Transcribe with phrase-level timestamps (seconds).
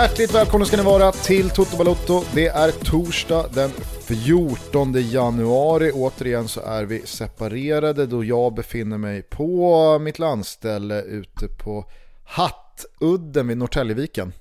[0.00, 2.22] Hjärtligt välkomna ska ni vara till Toto Balotto.
[2.34, 5.92] Det är torsdag den 14 januari.
[5.94, 11.84] Återigen så är vi separerade då jag befinner mig på mitt landställe ute på
[12.24, 14.32] Hattudden vid Norrtäljeviken.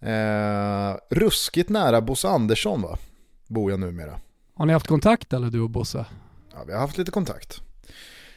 [0.00, 2.98] Eh, ruskigt nära Bosse Andersson va?
[3.46, 4.20] Bor jag numera.
[4.54, 6.04] Har ni haft kontakt eller du och Bosse?
[6.52, 7.60] Ja, vi har haft lite kontakt.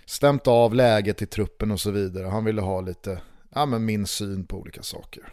[0.05, 2.27] Stämt av läget i truppen och så vidare.
[2.27, 3.19] Han ville ha lite
[3.55, 5.23] ja, men min syn på olika saker.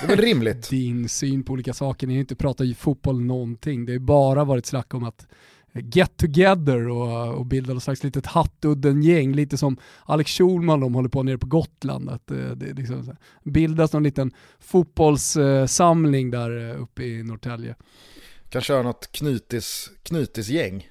[0.00, 0.68] Det är väl rimligt.
[0.70, 3.86] Din syn på olika saker, ni har inte pratat fotboll någonting.
[3.86, 5.26] Det har bara varit snack om att
[5.72, 11.08] get together och, och bilda något slags litet hattudden-gäng, lite som Alex Schulman de håller
[11.08, 12.10] på nere på Gotland.
[12.10, 17.74] Att det, det liksom bildas någon liten fotbollssamling där uppe i Norrtälje.
[18.48, 20.88] Kan köra något knytis, knytisgäng.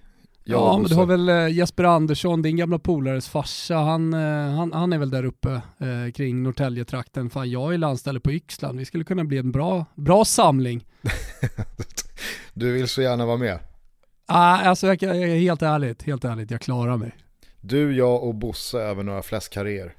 [0.50, 4.73] Ja, men du har väl eh, Jesper Andersson, din gamla polares farsa, han, eh, han,
[4.73, 7.30] han är väl där uppe eh, kring Norrtäljetrakten.
[7.30, 10.86] Fan, jag är landställe på Yxland, vi skulle kunna bli en bra, bra samling.
[12.54, 13.59] du vill så gärna vara med?
[14.26, 17.16] Ah, alltså jag, jag, helt ärligt, helt ärligt, jag klarar mig.
[17.61, 19.95] Du, jag och Bosse över några fläskkarréer.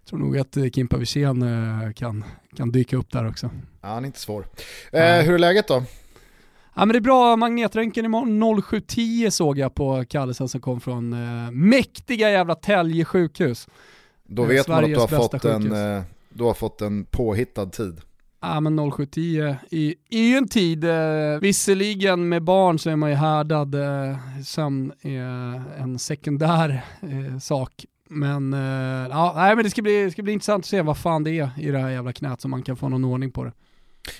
[0.00, 1.44] Jag tror nog att eh, Kimpa Wirsén
[1.94, 2.24] kan,
[2.56, 3.50] kan dyka upp där också.
[3.80, 4.46] Ja, han är inte svår.
[4.92, 5.84] Eh, hur är läget då?
[6.78, 11.12] Ja men det är bra, magnetröntgen imorgon 07.10 såg jag på kallelsen som kom från
[11.12, 13.68] eh, mäktiga jävla Tälje sjukhus.
[14.24, 17.66] Då vet Sveriges man att du har, fått en, eh, du har fått en påhittad
[17.66, 18.00] tid.
[18.40, 19.56] Ja men 07.10
[20.10, 24.92] är, ju en tid, eh, visserligen med barn så är man ju härdad, eh, sömn
[25.00, 27.84] är en sekundär eh, sak.
[28.08, 30.98] Men, eh, ja, nej, men det ska, bli, det ska bli intressant att se vad
[30.98, 33.44] fan det är i det här jävla knät så man kan få någon ordning på
[33.44, 33.52] det.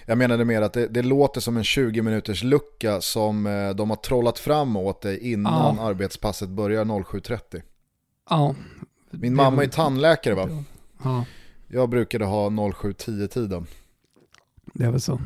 [0.07, 3.91] Jag menade mer att det, det, låter som en 20 minuters lucka som eh, de
[3.91, 5.83] har trollat fram åt dig innan ja.
[5.83, 7.63] arbetspasset börjar 07.30.
[8.31, 8.55] Ja.
[9.11, 10.49] Min mamma är tannläkare va?
[11.03, 11.25] Ja.
[11.69, 13.67] Jag brukade ha 07.10-tiden.
[14.75, 15.21] Det är väl så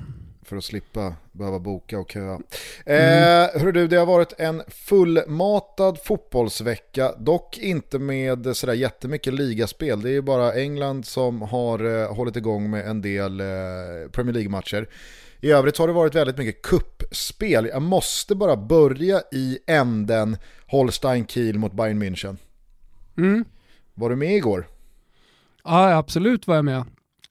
[0.53, 2.41] för att slippa behöva boka och köa.
[2.87, 3.43] Mm.
[3.55, 10.03] Eh, hör du, det har varit en fullmatad fotbollsvecka, dock inte med sådär jättemycket ligaspel.
[10.03, 13.47] Det är ju bara England som har eh, hållit igång med en del eh,
[14.13, 14.89] Premier League-matcher.
[15.41, 17.67] I övrigt har det varit väldigt mycket kuppspel.
[17.67, 20.37] Jag måste bara börja i änden
[20.67, 22.37] Holstein Kiel mot Bayern München.
[23.17, 23.45] Mm.
[23.95, 24.67] Var du med igår?
[25.65, 26.85] Ja, absolut var jag med.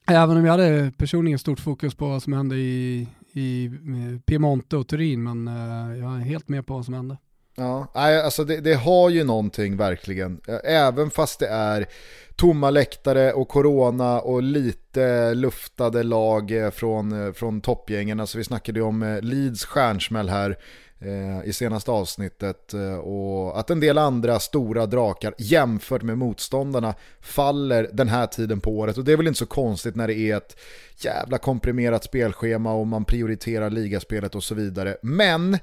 [0.06, 4.76] Även om jag hade personligen stort fokus på vad som hände i, i eh, Piemonte
[4.76, 7.16] och Turin, men eh, jag är helt med på vad som hände.
[7.56, 10.40] Ja, alltså det, det, har ju någonting verkligen.
[10.64, 11.86] Även fast det är
[12.36, 18.20] tomma läktare och corona och lite luftade lag eh, från, från toppgängen.
[18.20, 20.58] Alltså vi snackade ju om Leeds stjärnsmäll här
[21.04, 26.94] Eh, i senaste avsnittet eh, och att en del andra stora drakar jämfört med motståndarna
[27.20, 30.14] faller den här tiden på året och det är väl inte så konstigt när det
[30.14, 30.56] är ett
[30.96, 34.96] jävla komprimerat spelschema och man prioriterar ligaspelet och så vidare.
[35.02, 35.58] Men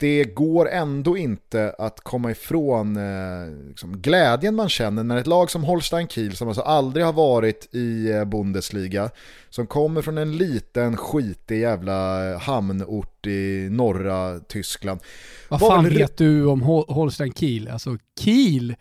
[0.00, 5.50] det går ändå inte att komma ifrån eh, liksom, glädjen man känner när ett lag
[5.50, 9.10] som Holstein Kiel, som alltså aldrig har varit i eh, Bundesliga,
[9.48, 15.00] som kommer från en liten skitig jävla hamnort i norra Tyskland.
[15.48, 15.98] Vad fan väl...
[15.98, 17.68] vet du om Holstein Kiel?
[17.68, 18.74] Alltså Kiel,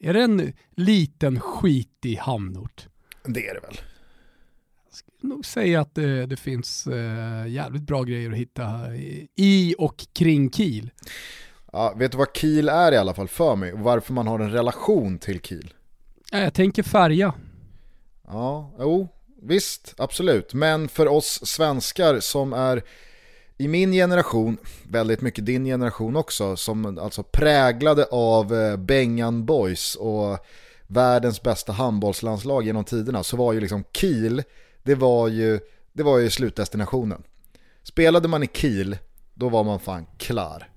[0.00, 2.86] är det en liten skitig hamnort?
[3.24, 3.80] Det är det väl
[5.20, 8.96] nog säga att det, det finns eh, jävligt bra grejer att hitta
[9.36, 10.90] i och kring Kiel.
[11.72, 14.38] Ja, vet du vad Kiel är i alla fall för mig och varför man har
[14.38, 15.74] en relation till Kiel?
[16.32, 17.34] Jag tänker färja.
[18.26, 19.08] Ja, jo,
[19.42, 20.54] visst, absolut.
[20.54, 22.82] Men för oss svenskar som är
[23.58, 24.56] i min generation,
[24.88, 30.38] väldigt mycket din generation också, som alltså präglade av eh, Bengan Boys och
[30.86, 34.42] världens bästa handbollslandslag genom tiderna så var ju liksom Kiel
[34.82, 35.60] det var ju,
[35.92, 37.22] det var ju slutdestinationen.
[37.82, 38.96] Spelade man i Kiel,
[39.34, 40.68] då var man fan klar.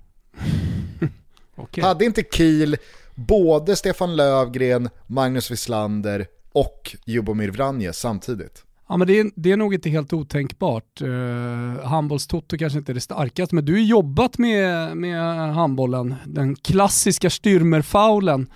[1.56, 1.84] okay.
[1.84, 2.76] Hade inte Kiel
[3.14, 8.64] både Stefan Lövgren, Magnus Wislander och Jubomir Vranje samtidigt?
[8.88, 11.02] Ja men det är, det är nog inte helt otänkbart.
[11.02, 16.56] Uh, handbollstotto kanske inte är det starkaste, men du har jobbat med, med handbollen, den
[16.56, 18.46] klassiska styrmerfaulen.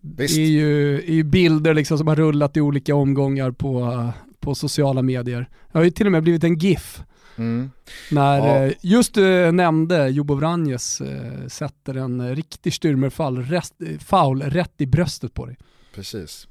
[0.00, 0.34] Visst.
[0.34, 4.10] Det är ju, är ju bilder liksom som har rullat i olika omgångar på,
[4.42, 5.48] på sociala medier.
[5.72, 7.02] Det har ju till och med blivit en GIF.
[7.36, 7.70] Mm.
[8.10, 8.64] När ja.
[8.64, 13.74] Eh, just du eh, nämnde Jobo Vranjes äh, sätter en riktig styrmerfall, rest,
[14.06, 15.56] foul rätt i bröstet på dig.
[15.94, 16.48] Precis.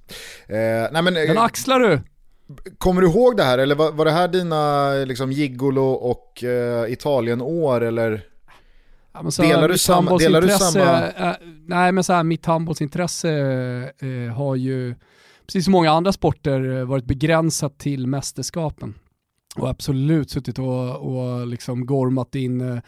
[0.48, 0.56] Eh,
[0.92, 2.00] nej men, Den axlar du!
[2.78, 6.92] Kommer du ihåg det här eller var, var det här dina liksom, gigolo och eh,
[6.92, 8.22] Italien-år eller?
[9.14, 11.12] Ja, så delar, du samma, delar du samma?
[11.66, 13.30] Nej men så här, mitt handbollsintresse
[14.36, 14.96] har ju
[15.52, 18.94] precis som många andra sporter, eh, varit begränsat till mästerskapen.
[19.56, 22.80] Och absolut suttit och, och liksom gormat in eh,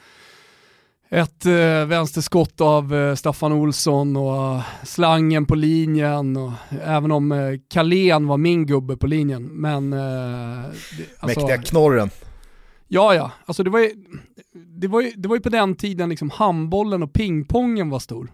[1.09, 6.37] ett eh, vänsterskott av eh, Staffan Olsson och slangen på linjen.
[6.37, 6.51] Och,
[6.83, 9.43] även om eh, Kalén var min gubbe på linjen.
[9.43, 9.99] Men, eh,
[10.97, 12.09] det, alltså, Mäktiga knorren.
[12.87, 13.31] Ja, ja.
[13.45, 13.91] Alltså det, var ju,
[14.53, 18.31] det, var ju, det var ju på den tiden liksom handbollen och pingpongen var stor.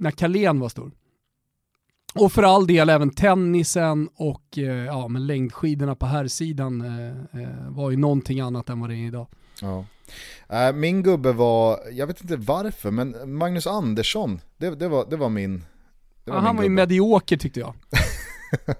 [0.00, 0.92] När Kalén var stor.
[2.14, 7.42] Och för all del även tennisen och eh, ja, men längdskidorna på här sidan eh,
[7.42, 9.26] eh, var ju någonting annat än vad det är idag.
[9.60, 9.84] Ja.
[10.48, 15.16] Äh, min gubbe var, jag vet inte varför, men Magnus Andersson, det, det, var, det
[15.16, 15.64] var min
[16.24, 17.74] det var ja, Han var ju medioker tyckte jag.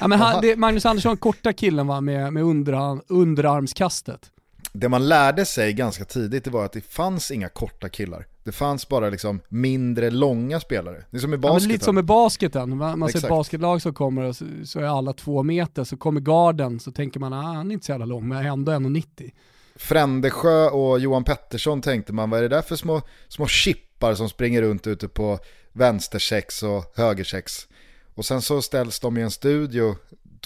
[0.00, 4.30] ja, men han, det, Magnus Andersson, korta killen var med, med underarm, underarmskastet.
[4.72, 8.26] Det man lärde sig ganska tidigt var att det fanns inga korta killar.
[8.44, 11.04] Det fanns bara liksom mindre långa spelare.
[11.10, 11.68] Det är som i basketen.
[11.68, 12.76] Ja, lite som i basketen.
[12.76, 15.96] Man, man ser ett basketlag som kommer och så, så, är alla två meter, så
[15.96, 18.72] kommer garden så tänker man att ah, han är inte så jävla lång men ändå
[18.72, 19.30] 1,90.
[19.76, 24.28] Frändesjö och Johan Pettersson tänkte man, vad är det där för små, små chippar som
[24.28, 25.38] springer runt ute på
[25.72, 27.68] vänstersex och högersex?
[28.14, 29.96] Och sen så ställs de i en studio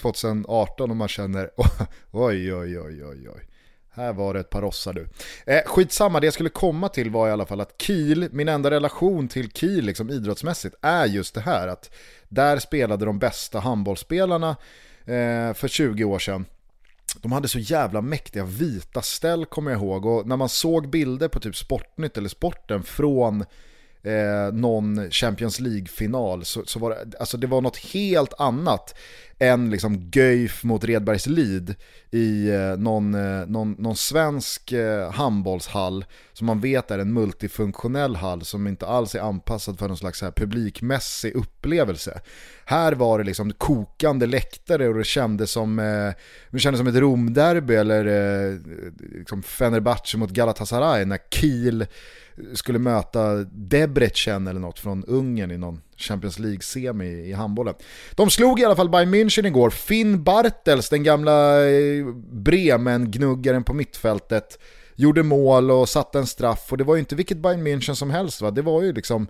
[0.01, 1.49] 2018 och man känner
[2.11, 3.48] oj, oj, oj, oj, oj.
[3.99, 5.07] Här var det ett par rossar du.
[5.45, 8.71] Eh, skitsamma, det jag skulle komma till var i alla fall att Kiel, min enda
[8.71, 11.91] relation till Kiel liksom, idrottsmässigt är just det här att
[12.29, 14.49] där spelade de bästa handbollsspelarna
[15.05, 16.45] eh, för 20 år sedan.
[17.21, 21.27] De hade så jävla mäktiga vita ställ kommer jag ihåg och när man såg bilder
[21.27, 23.45] på typ Sportnytt eller Sporten från
[24.03, 28.95] eh, någon Champions League-final så, så, var det, alltså det var något helt annat
[29.39, 31.75] än liksom Göif mot Redbergslid
[32.11, 38.15] i eh, någon, eh, någon, någon svensk eh, handbollshall som man vet är en multifunktionell
[38.15, 42.21] hall som inte alls är anpassad för någon slags här publikmässig upplevelse.
[42.65, 46.13] Här var det liksom kokande läktare och det kändes som, eh,
[46.49, 48.57] det kändes som ett Romderby eller eh,
[49.17, 51.85] liksom Fenerbahce mot Galatasaray när Kiel
[52.53, 57.73] skulle möta Debrecen eller något från Ungern i någon Champions League-semi i handbollen.
[58.15, 59.69] De slog i alla fall Bayern München igår.
[59.69, 64.59] Finn Bartels, den gamla eh, Bremen-gnuggaren på mittfältet,
[64.95, 66.67] gjorde mål och satte en straff.
[66.71, 69.27] Och det var ju inte vilket Bayern München som helst va, det var ju liksom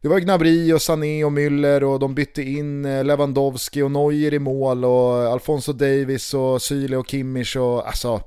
[0.00, 4.34] det var Gnabry och Sané och Müller och de bytte in eh, Lewandowski och Neuer
[4.34, 8.20] i mål och Alfonso Davis och Syle och Kimmich och alltså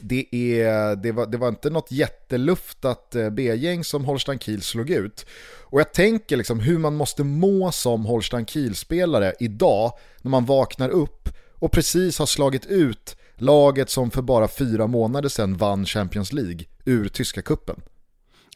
[0.00, 4.90] det, är, det, var, det var inte något jätteluftat eh, B-gäng som Holstein Kiel slog
[4.90, 5.26] ut.
[5.60, 9.92] Och jag tänker liksom hur man måste må som Holstein Kiel-spelare idag
[10.22, 11.28] när man vaknar upp
[11.58, 16.64] och precis har slagit ut laget som för bara fyra månader sedan vann Champions League
[16.84, 17.80] ur tyska kuppen.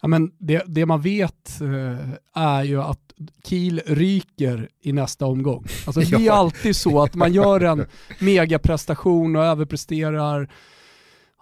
[0.03, 3.01] Ja, men det, det man vet eh, är ju att
[3.45, 5.67] Kiel ryker i nästa omgång.
[5.87, 7.87] Alltså, det är alltid så att man gör en
[8.19, 10.51] megaprestation och överpresterar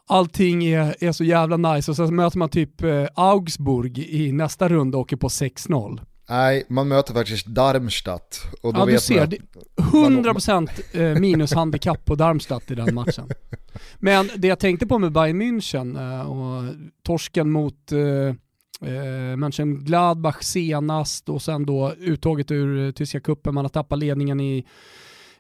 [0.09, 4.69] allting är, är så jävla nice och sen möter man typ eh, Augsburg i nästa
[4.69, 6.01] runda och åker på 6-0.
[6.29, 8.41] Nej, man möter faktiskt Darmstadt.
[8.63, 9.23] Och då ja, vet du ser.
[9.23, 9.35] Att,
[9.77, 13.29] 100% eh, minushandikapp på Darmstadt i den matchen.
[13.99, 18.35] Men det jag tänkte på med Bayern München eh, och torsken mot eh,
[19.37, 24.65] Mönchengladbach senast och sen då uttåget ur tyska kuppen, man har tappat ledningen i,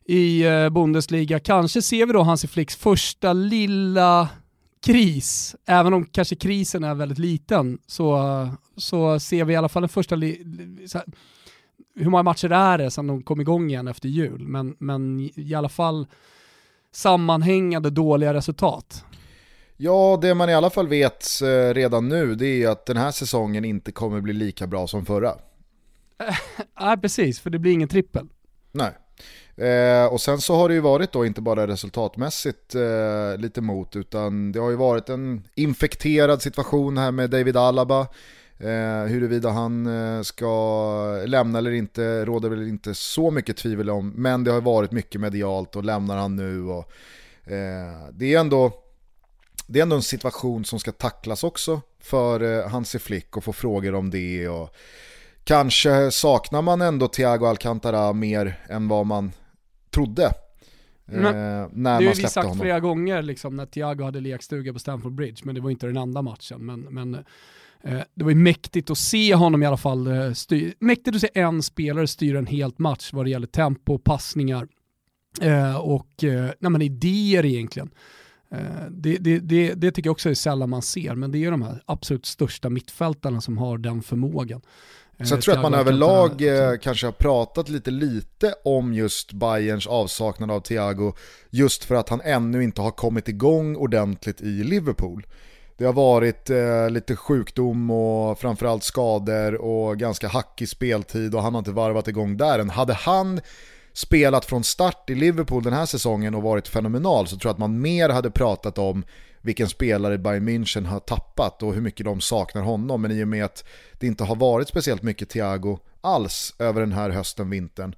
[0.04, 1.40] i Bundesliga.
[1.40, 4.28] Kanske ser vi då Hansi Flicks första lilla
[4.85, 9.83] kris, även om kanske krisen är väldigt liten, så, så ser vi i alla fall
[9.83, 11.05] den första, här,
[11.95, 15.55] hur många matcher är det sedan de kom igång igen efter jul, men, men i
[15.55, 16.07] alla fall
[16.93, 19.05] sammanhängande dåliga resultat.
[19.76, 23.11] Ja, det man i alla fall vet eh, redan nu det är att den här
[23.11, 25.35] säsongen inte kommer bli lika bra som förra.
[26.81, 28.29] Nej, precis, för det blir ingen trippel.
[28.73, 28.93] Nej.
[29.56, 33.96] Eh, och sen så har det ju varit då inte bara resultatmässigt eh, lite mot
[33.96, 38.00] utan det har ju varit en infekterad situation här med David Alaba.
[38.58, 44.12] Eh, huruvida han eh, ska lämna eller inte råder väl inte så mycket tvivel om.
[44.16, 46.64] Men det har varit mycket medialt och lämnar han nu.
[46.64, 46.92] Och,
[47.52, 48.73] eh, det, är ändå,
[49.66, 53.52] det är ändå en situation som ska tacklas också för eh, Hansi Flick och få
[53.52, 54.49] frågor om det.
[54.49, 54.76] Och,
[55.44, 59.32] Kanske saknar man ändå Thiago Alcantara mer än vad man
[59.94, 60.32] trodde.
[61.04, 62.58] Men, eh, när det har vi sagt honom.
[62.58, 65.96] flera gånger liksom, när Thiago hade lekstuga på Stamford Bridge, men det var inte den
[65.96, 66.66] enda matchen.
[66.66, 67.14] Men, men
[67.82, 71.20] eh, det var ju mäktigt att se honom i alla fall, eh, styr, mäktigt att
[71.20, 74.68] se en spelare styra en helt match vad det gäller tempo, passningar
[75.40, 77.90] eh, och eh, nej, idéer egentligen.
[78.90, 81.62] Det, det, det, det, tycker jag också är sällan man ser, men det är de
[81.62, 84.60] här absolut största mittfältarna som har den förmågan.
[85.18, 89.87] Sen tror jag att man överlag eh, kanske har pratat lite lite om just Bayerns
[89.87, 91.12] avsaknad av Thiago
[91.50, 95.26] just för att han ännu inte har kommit igång ordentligt i Liverpool.
[95.76, 101.54] Det har varit eh, lite sjukdom och framförallt skador och ganska hackig speltid och han
[101.54, 102.71] har inte varvat igång där än.
[102.71, 103.40] Hade han
[103.92, 107.59] spelat från start i Liverpool den här säsongen och varit fenomenal så tror jag att
[107.59, 109.04] man mer hade pratat om
[109.44, 113.02] vilken spelare Bayern München har tappat och hur mycket de saknar honom.
[113.02, 113.64] Men i och med att
[113.98, 117.94] det inte har varit speciellt mycket Thiago alls över den här hösten, vintern,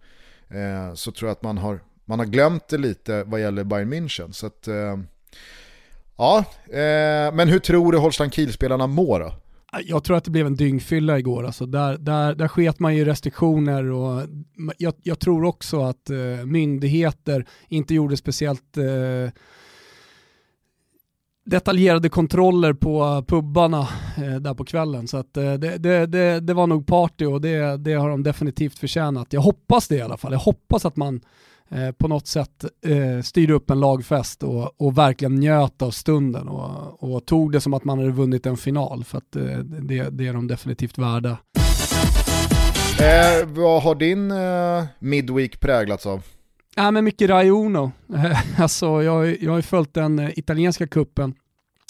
[0.48, 3.92] eh, så tror jag att man har, man har glömt det lite vad gäller Bayern
[3.92, 4.32] München.
[4.32, 4.98] Så att, eh,
[6.16, 9.34] ja, eh, men hur tror du Holstein Kiel-spelarna mår då?
[9.84, 11.46] Jag tror att det blev en dyngfylla igår.
[11.46, 14.22] Alltså där, där, där sket man ju restriktioner och
[14.78, 19.32] jag, jag tror också att eh, myndigheter inte gjorde speciellt eh,
[21.46, 25.08] detaljerade kontroller på pubbarna eh, där på kvällen.
[25.08, 28.22] Så att, eh, det, det, det, det, var nog party och det, det har de
[28.22, 29.32] definitivt förtjänat.
[29.32, 30.32] Jag hoppas det i alla fall.
[30.32, 31.20] Jag hoppas att man
[31.68, 36.48] eh, på något sätt eh, styrde upp en lagfest och, och verkligen njöt av stunden
[36.48, 39.04] och, och, tog det som att man hade vunnit en final.
[39.04, 41.38] För att eh, det, det är de definitivt värda.
[43.00, 46.22] Eh, vad har din eh, midweek präglats av?
[46.78, 47.92] Ja, men mycket Raiuno.
[48.58, 51.34] Alltså, jag, jag har ju följt den eh, italienska kuppen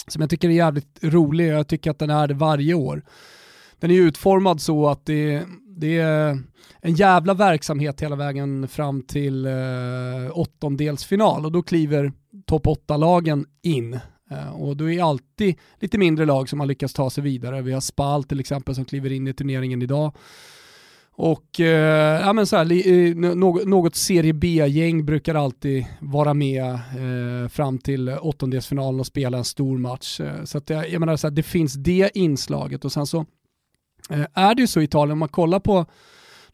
[0.07, 1.47] som jag tycker är jävligt rolig.
[1.47, 3.01] Jag tycker att den är det varje år.
[3.79, 5.43] Den är utformad så att det,
[5.77, 6.39] det är
[6.81, 9.53] en jävla verksamhet hela vägen fram till eh,
[10.31, 12.11] åttondelsfinal och då kliver
[12.45, 13.99] topp 8-lagen in.
[14.31, 17.61] Eh, och då är alltid lite mindre lag som har lyckats ta sig vidare.
[17.61, 20.13] Vi har Spal till exempel som kliver in i turneringen idag.
[21.19, 26.65] Och eh, ja, men så här, eh, något, något Serie B-gäng brukar alltid vara med
[26.73, 30.19] eh, fram till åttondelsfinalen och spela en stor match.
[30.19, 33.25] Eh, så att jag menar, så här, det finns det inslaget och sen så
[34.09, 35.85] eh, är det ju så i Italien, om man kollar på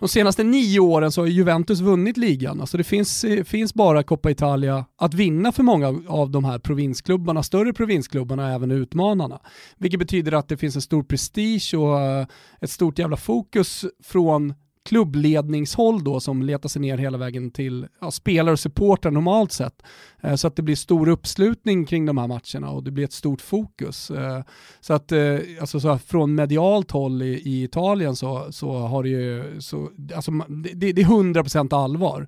[0.04, 2.62] de senaste nio åren så har Juventus vunnit ligan.
[2.62, 6.60] Alltså det finns, eh, finns bara Coppa Italia att vinna för många av de här
[6.60, 9.40] provinsklubbarna, större provinsklubbarna, även utmanarna.
[9.78, 12.28] Vilket betyder att det finns en stor prestige och eh,
[12.62, 14.54] ett stort jävla fokus från
[14.86, 19.84] klubbledningshåll då som letar sig ner hela vägen till ja, spelare och supportrar normalt sett.
[20.22, 23.14] Eh, så att det blir stor uppslutning kring de här matcherna och det blir ett
[23.14, 24.12] stort fokus.
[24.12, 24.44] Eh,
[24.80, 29.10] så att eh, alltså, så från medialt håll i, i, Italien så, så har det
[29.10, 32.28] ju, så, alltså, det, det är 100% allvar.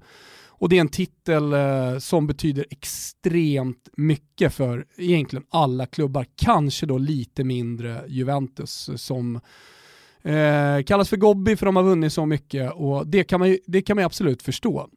[0.58, 6.86] Och det är en titel eh, som betyder extremt mycket för egentligen alla klubbar, kanske
[6.86, 9.40] då lite mindre Juventus eh, som
[10.26, 13.60] Eh, kallas för Gobbi för de har vunnit så mycket och det kan man ju,
[13.66, 14.90] det kan man absolut förstå.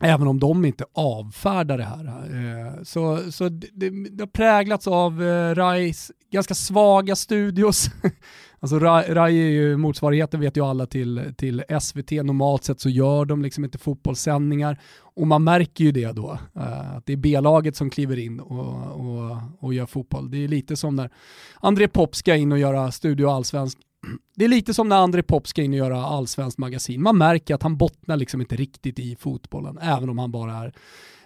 [0.00, 2.04] Även om de inte avfärdar det här.
[2.06, 7.90] Eh, så så det, det, har präglats av eh, Rais ganska svaga studios.
[8.60, 12.10] alltså Rai, Rai är ju motsvarigheten vet ju alla till, till SVT.
[12.10, 14.80] Normalt sett så gör de liksom inte fotbollssändningar.
[14.98, 16.38] Och man märker ju det då.
[16.56, 20.30] Eh, att det är B-laget som kliver in och, och, och gör fotboll.
[20.30, 21.10] Det är lite som när
[21.60, 23.78] André Pop ska in och göra Studio Allsvensk
[24.36, 27.02] det är lite som när André Pop ska in och göra allsvenskt magasin.
[27.02, 30.72] Man märker att han bottnar liksom inte riktigt i fotbollen, även om han bara är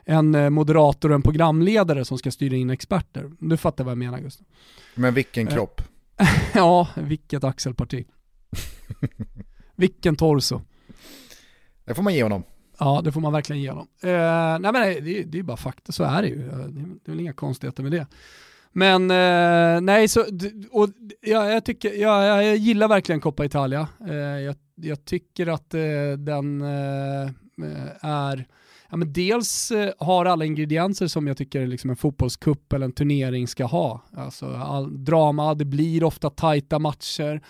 [0.05, 3.31] en eh, moderator och en programledare som ska styra in experter.
[3.39, 4.47] Du fattar vad jag menar Gustav.
[4.95, 5.83] Men vilken eh, kropp.
[6.55, 8.05] ja, vilket axelparti.
[9.77, 10.61] vilken torso.
[11.85, 12.43] Det får man ge honom.
[12.79, 13.89] Ja, det får man verkligen ge honom.
[14.03, 16.37] Eh, nej men det, det är bara fakta, så är det ju.
[16.37, 18.07] Det är väl inga konstigheter med det.
[18.73, 20.21] Men eh, nej, så,
[20.71, 20.89] och,
[21.21, 23.89] ja, jag, tycker, ja, jag gillar verkligen Coppa Italia.
[24.09, 27.31] Eh, jag, jag, tycker att eh, den eh,
[28.00, 28.47] är,
[28.91, 32.93] ja, men dels eh, har alla ingredienser som jag tycker liksom en fotbollskupp eller en
[32.93, 34.03] turnering ska ha.
[34.17, 37.41] Alltså all, drama, det blir ofta tajta matcher.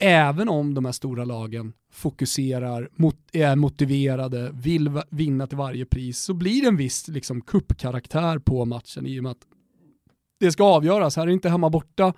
[0.00, 6.18] Även om de här stora lagen fokuserar, mot, är motiverade, vill vinna till varje pris,
[6.18, 9.46] så blir det en viss liksom, kuppkaraktär på matchen i och med att
[10.46, 11.16] det ska avgöras.
[11.16, 12.12] Här är det inte hemma borta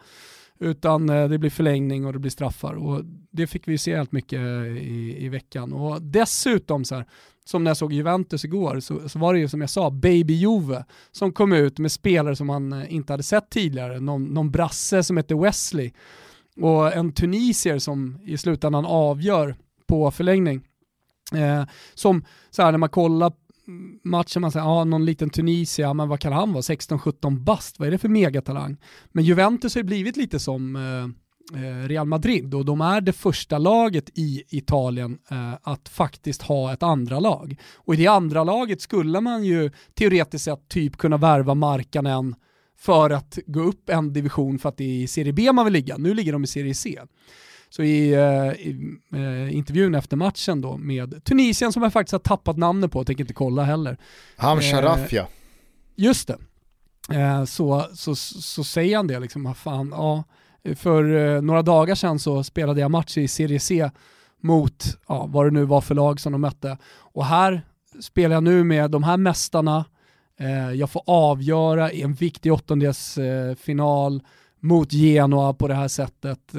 [0.60, 2.74] utan eh, det blir förlängning och det blir straffar.
[2.74, 5.72] Och det fick vi se helt mycket eh, i, i veckan.
[5.72, 7.06] Och dessutom, så här,
[7.44, 10.34] som när jag såg Juventus igår, så, så, var det ju som jag sa, Baby
[10.34, 14.00] Juve, som kom ut med spelare som man eh, inte hade sett tidigare.
[14.00, 15.92] Någon, någon brasse som heter Wesley
[16.56, 20.60] och en tunisier som i slutändan avgör på förlängning.
[21.34, 21.64] Eh,
[21.94, 23.32] som så här, när man kollar
[24.04, 26.60] matchen man säger, ja någon liten Tunisia, men vad kan han vara?
[26.60, 28.76] 16-17 bast, vad är det för megatalang?
[29.12, 33.12] Men Juventus har ju blivit lite som eh, eh, Real Madrid och de är det
[33.12, 37.60] första laget i Italien eh, att faktiskt ha ett andra lag.
[37.74, 42.34] Och i det andra laget skulle man ju teoretiskt sett typ kunna värva Markanen
[42.78, 45.72] för att gå upp en division för att det är i Serie B man vill
[45.72, 45.96] ligga.
[45.96, 47.00] Nu ligger de i Serie C.
[47.76, 52.18] Så i, uh, i uh, intervjun efter matchen då med Tunisien som jag faktiskt har
[52.18, 53.98] tappat namnet på, tänker inte kolla heller.
[54.36, 55.22] Ham Sharafia.
[55.22, 55.28] Uh,
[55.96, 56.38] just det.
[57.46, 60.24] så, så, så säger han det liksom, fan, ja,
[60.76, 63.90] för några dagar sedan så spelade jag match i Serie C
[64.40, 66.78] mot ja, vad det nu var för lag som de mötte.
[66.96, 67.62] Och här
[68.00, 69.84] spelar jag nu med de här mästarna,
[70.40, 74.22] eh, jag får avgöra i en viktig åttondelsfinal eh,
[74.60, 76.54] mot Genoa på det här sättet.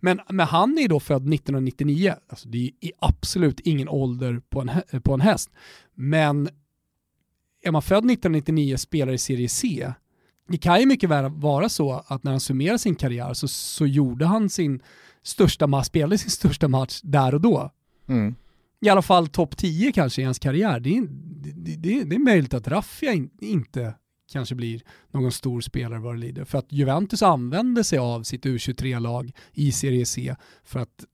[0.00, 5.02] Men, men han är då född 1999, alltså det är absolut ingen ålder på en,
[5.02, 5.50] på en häst.
[5.94, 6.48] Men
[7.62, 9.92] är man född 1999 och spelar i serie C,
[10.48, 13.86] det kan ju mycket väl vara så att när han summerar sin karriär så, så
[13.86, 14.82] gjorde han sin
[15.22, 17.70] största match, spelade sin största match där och då.
[18.08, 18.34] Mm.
[18.80, 20.80] I alla fall topp 10 kanske i hans karriär.
[20.80, 21.06] Det är,
[21.54, 23.94] det, det, det är möjligt att Raffia in, inte
[24.32, 26.44] kanske blir någon stor spelare vad det lider.
[26.44, 31.04] För att Juventus använder sig av sitt U23-lag i Serie C för att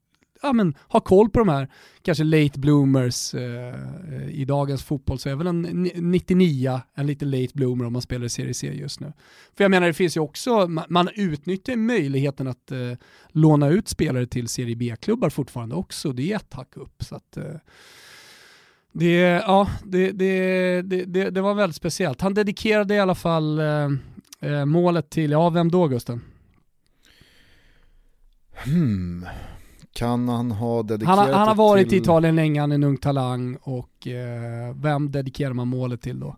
[0.42, 1.68] ja, men, ha koll på de här
[2.02, 3.34] kanske late bloomers.
[3.34, 5.62] Eh, I dagens fotboll så är väl en
[5.94, 9.12] 99 en lite late bloomer om man spelar i Serie C just nu.
[9.56, 12.92] För jag menar det finns ju också, man, man utnyttjar möjligheten att eh,
[13.28, 16.12] låna ut spelare till Serie B-klubbar fortfarande också.
[16.12, 17.02] Det är ett hack upp.
[17.02, 17.54] Så att, eh,
[18.98, 22.20] det, ja, det, det, det, det, var väldigt speciellt.
[22.20, 23.88] Han dedikerade i alla fall eh,
[24.40, 26.20] eh målet till, ja vem då Gusten?
[28.64, 29.26] Hmm.
[29.92, 31.98] Kan han ha dedikerat Han, han har varit till...
[31.98, 36.20] i Italien länge, han är en ung talang och eh, vem dedikerar man målet till
[36.20, 36.36] då?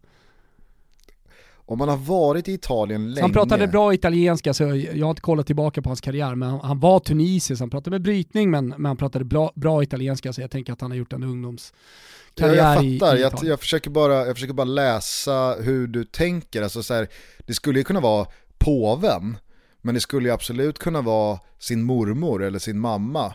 [1.69, 3.21] Om man har varit i Italien länge...
[3.21, 6.61] Han pratade bra italienska så jag har inte kollat tillbaka på hans karriär men han,
[6.61, 10.41] han var tunisisk, han pratade med brytning men, men han pratade bra, bra italienska så
[10.41, 13.61] jag tänker att han har gjort en ungdomskarriär ja, jag fattar, i, i jag, jag,
[13.61, 16.63] försöker bara, jag försöker bara läsa hur du tänker.
[16.63, 17.09] Alltså så här,
[17.47, 18.27] det skulle ju kunna vara
[18.59, 19.37] påven
[19.83, 23.35] men det skulle ju absolut kunna vara sin mormor eller sin mamma.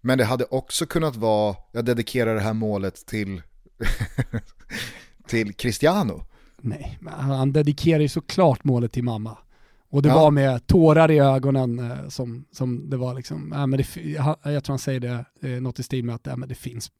[0.00, 3.42] Men det hade också kunnat vara, jag dedikerar det här målet till,
[5.28, 6.26] till Cristiano.
[6.62, 9.36] Nej, men han dedikerar ju såklart målet till mamma.
[9.92, 10.14] Och det ja.
[10.14, 13.96] var med tårar i ögonen eh, som, som det var liksom, äh, men det,
[14.44, 16.90] jag tror han säger det, eh, något i stil med att äh, men det finns,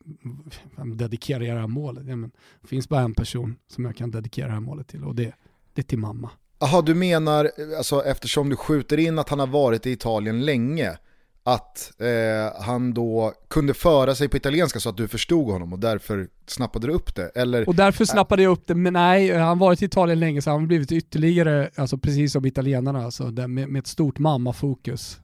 [0.95, 2.07] dedikerar jag det här målet?
[2.07, 5.05] Ja, men, det finns bara en person som jag kan dedikera det här målet till
[5.05, 5.35] och det,
[5.75, 6.31] det är till mamma.
[6.61, 10.99] Jaha, du menar, alltså, eftersom du skjuter in att han har varit i Italien länge,
[11.45, 15.79] att eh, han då kunde föra sig på italienska så att du förstod honom och
[15.79, 17.29] därför snappade du upp det?
[17.35, 20.43] Eller, och därför snappade jag upp det, men nej, han har varit i Italien länge
[20.43, 25.19] så han har blivit ytterligare, alltså precis som italienarna, alltså, med, med ett stort mammafokus.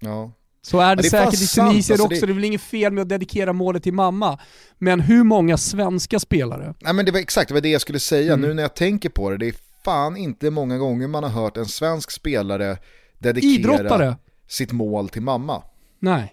[0.00, 0.32] Ja.
[0.62, 2.26] Så är det, ja, det är säkert i Tunisien alltså också, det...
[2.26, 4.38] det är väl inget fel med att dedikera målet till mamma.
[4.78, 6.74] Men hur många svenska spelare?
[6.80, 8.32] Nej men det var exakt, det var det jag skulle säga.
[8.32, 8.48] Mm.
[8.48, 11.56] Nu när jag tänker på det, det är fan inte många gånger man har hört
[11.56, 12.76] en svensk spelare
[13.18, 14.16] dedikera Idrottare
[14.52, 15.62] sitt mål till mamma.
[15.98, 16.32] Nej.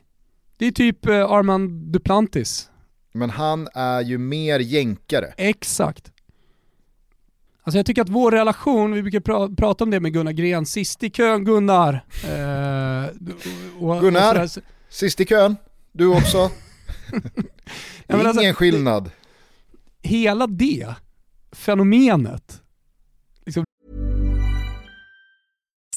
[0.57, 2.69] Det är typ eh, Armand Duplantis.
[3.11, 5.33] Men han är ju mer jänkare.
[5.37, 6.11] Exakt.
[7.63, 10.65] Alltså jag tycker att vår relation, vi brukar pra prata om det med Gunnar Gren,
[10.65, 12.05] sist i kön Gunnar.
[12.23, 13.05] Eh,
[13.79, 14.49] och, Gunnar, och
[14.89, 15.55] sist i kön,
[15.91, 16.51] du också.
[18.09, 19.11] Ingen alltså, skillnad.
[20.01, 20.95] Hela det
[21.51, 22.61] fenomenet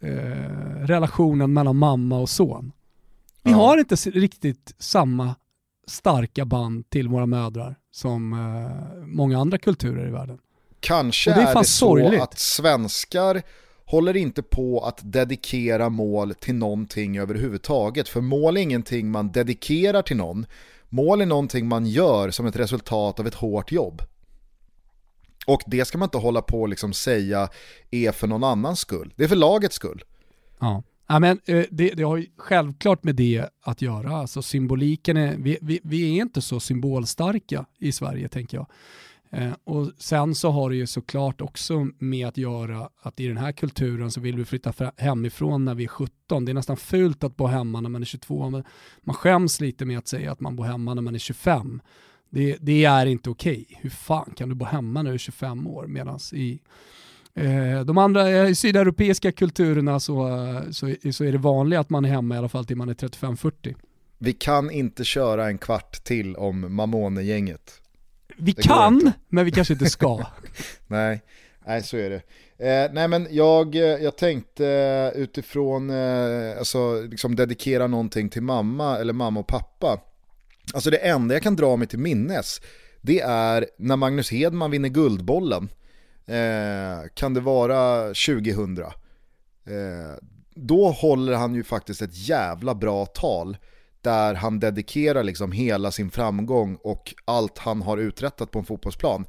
[0.00, 2.72] eh, relationen mellan mamma och son.
[3.42, 3.56] Vi ja.
[3.56, 5.34] har inte riktigt samma
[5.86, 10.38] starka band till våra mödrar som eh, många andra kulturer i världen.
[10.80, 12.22] Kanske det är, är, det så sorgligt.
[12.22, 13.42] att svenskar
[13.84, 18.08] håller inte på att dedikera mål till någonting överhuvudtaget.
[18.08, 20.46] För mål är ingenting man dedikerar till någon.
[20.88, 24.02] Mål är någonting man gör som ett resultat av ett hårt jobb.
[25.48, 27.48] Och det ska man inte hålla på och liksom säga
[27.90, 29.12] är för någon annans skull.
[29.16, 30.04] Det är för lagets skull.
[30.58, 30.82] Ja.
[31.10, 34.16] Ja, men, eh, det, det har ju självklart med det att göra.
[34.16, 38.66] Alltså symboliken är, vi, vi, vi är inte så symbolstarka i Sverige tänker jag.
[39.30, 43.36] Eh, och sen så har det ju såklart också med att göra att i den
[43.36, 46.44] här kulturen så vill vi flytta hemifrån när vi är 17.
[46.44, 48.50] Det är nästan fult att bo hemma när man är 22.
[48.50, 48.64] Men
[49.00, 51.80] man skäms lite med att säga att man bor hemma när man är 25.
[52.30, 53.64] Det, det är inte okej.
[53.68, 53.78] Okay.
[53.80, 55.86] Hur fan kan du bo hemma när du är 25 år?
[55.86, 56.60] Medan i
[57.34, 62.08] eh, de andra eh, sydeuropeiska kulturerna så, så, så är det vanligt att man är
[62.08, 63.74] hemma i alla fall till man är 35-40.
[64.18, 67.82] Vi kan inte köra en kvart till om Mamone-gänget.
[68.36, 70.26] Vi det kan, men vi kanske inte ska.
[70.86, 71.22] nej,
[71.66, 72.22] nej, så är det.
[72.58, 79.12] Eh, nej men jag, jag tänkte utifrån, eh, alltså liksom dedikera någonting till mamma eller
[79.12, 80.00] mamma och pappa.
[80.74, 82.60] Alltså det enda jag kan dra mig till minnes,
[83.00, 85.68] det är när Magnus Hedman vinner Guldbollen.
[86.26, 88.78] Eh, kan det vara 2000?
[88.78, 88.92] Eh,
[90.54, 93.56] då håller han ju faktiskt ett jävla bra tal
[94.00, 99.26] där han dedikerar liksom hela sin framgång och allt han har uträttat på en fotbollsplan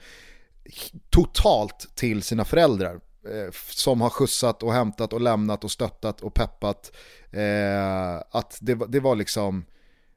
[1.10, 6.34] totalt till sina föräldrar eh, som har skjutsat och hämtat och lämnat och stöttat och
[6.34, 6.92] peppat.
[7.32, 9.66] Eh, att det, det var liksom,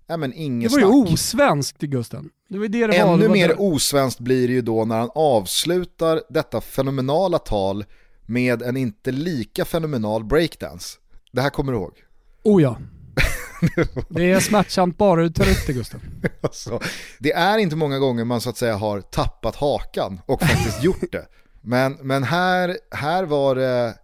[0.07, 1.09] ja men inget Det var snack.
[1.09, 2.31] ju osvenskt Gusten.
[2.49, 3.19] Det var det det Ännu var.
[3.19, 3.55] det var mer det.
[3.55, 7.85] osvenskt blir det ju då när han avslutar detta fenomenala tal
[8.27, 10.99] med en inte lika fenomenal breakdance.
[11.33, 11.93] Det här kommer du ihåg?
[12.45, 12.79] Oh ja.
[14.09, 16.01] det är smärtsamt bara du tar upp det Gustav.
[16.41, 16.81] Alltså,
[17.19, 21.13] det är inte många gånger man så att säga har tappat hakan och faktiskt gjort
[21.13, 21.27] det.
[21.61, 23.95] Men, men här, här var det,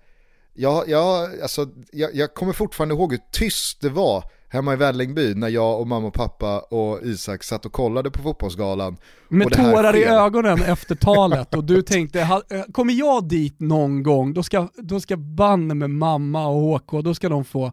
[0.54, 5.34] jag, jag, alltså, jag, jag kommer fortfarande ihåg hur tyst det var hemma i Vällingby
[5.34, 8.96] när jag och mamma och pappa och Isak satt och kollade på fotbollsgalan.
[9.28, 14.34] Med tårar i ögonen efter talet och du tänkte, eh, kommer jag dit någon gång
[14.34, 17.72] då ska, då ska banne med mamma och HK, då ska de få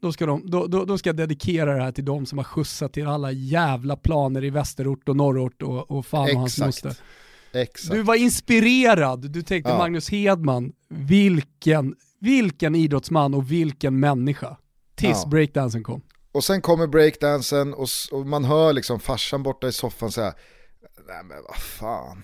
[0.00, 2.44] då ska, de, då, då, då, ska jag dedikera det här till de som har
[2.44, 6.96] skjutsat till alla jävla planer i västerort och norrort och, och fan och hans moster.
[7.52, 7.94] Exakt.
[7.94, 9.78] Du var inspirerad, du tänkte ja.
[9.78, 14.56] Magnus Hedman, vilken, vilken idrottsman och vilken människa.
[14.94, 15.28] Tills ja.
[15.28, 16.02] breakdansen kom.
[16.32, 20.34] Och sen kommer breakdansen och, och, man hör liksom farsan borta i soffan säga,
[21.08, 22.22] nej men vad fan.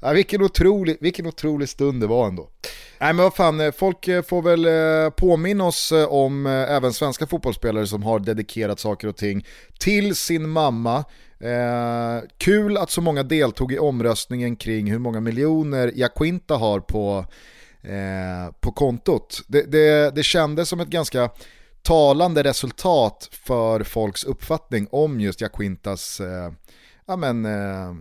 [0.00, 2.50] ja, vilken, otrolig, vilken otrolig stund det var ändå.
[3.00, 7.26] Nej men vad fan, eh, folk eh, får väl eh, påminna oss om även svenska
[7.26, 9.46] fotbollsspelare som har dedikerat saker och ting
[9.78, 11.04] till sin mamma.
[11.40, 17.26] Eh, kul att så många deltog i omröstningen kring hur många miljoner Jaquinta har på,
[17.82, 19.42] eh, på kontot.
[19.46, 21.30] Det, det, det kändes som ett ganska
[21.82, 26.52] talande resultat för folks uppfattning om just Jaquintas eh,
[27.06, 27.94] ja, men, eh,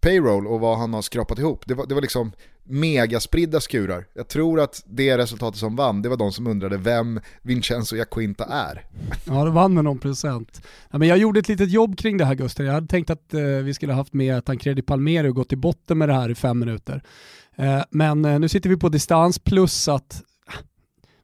[0.00, 1.62] payroll och vad han har skrapat ihop.
[1.66, 2.32] Det var, det var liksom
[2.64, 4.04] megaspridda skurar.
[4.14, 8.44] Jag tror att det resultatet som vann, det var de som undrade vem Vincenzo Jacquinta
[8.44, 8.84] är.
[9.24, 10.62] Ja, det vann med någon procent.
[10.90, 12.66] Ja, men jag gjorde ett litet jobb kring det här Gustav.
[12.66, 15.98] Jag hade tänkt att eh, vi skulle haft med Tancredi Palmeri och gått till botten
[15.98, 17.02] med det här i fem minuter.
[17.56, 20.22] Eh, men eh, nu sitter vi på distans plus att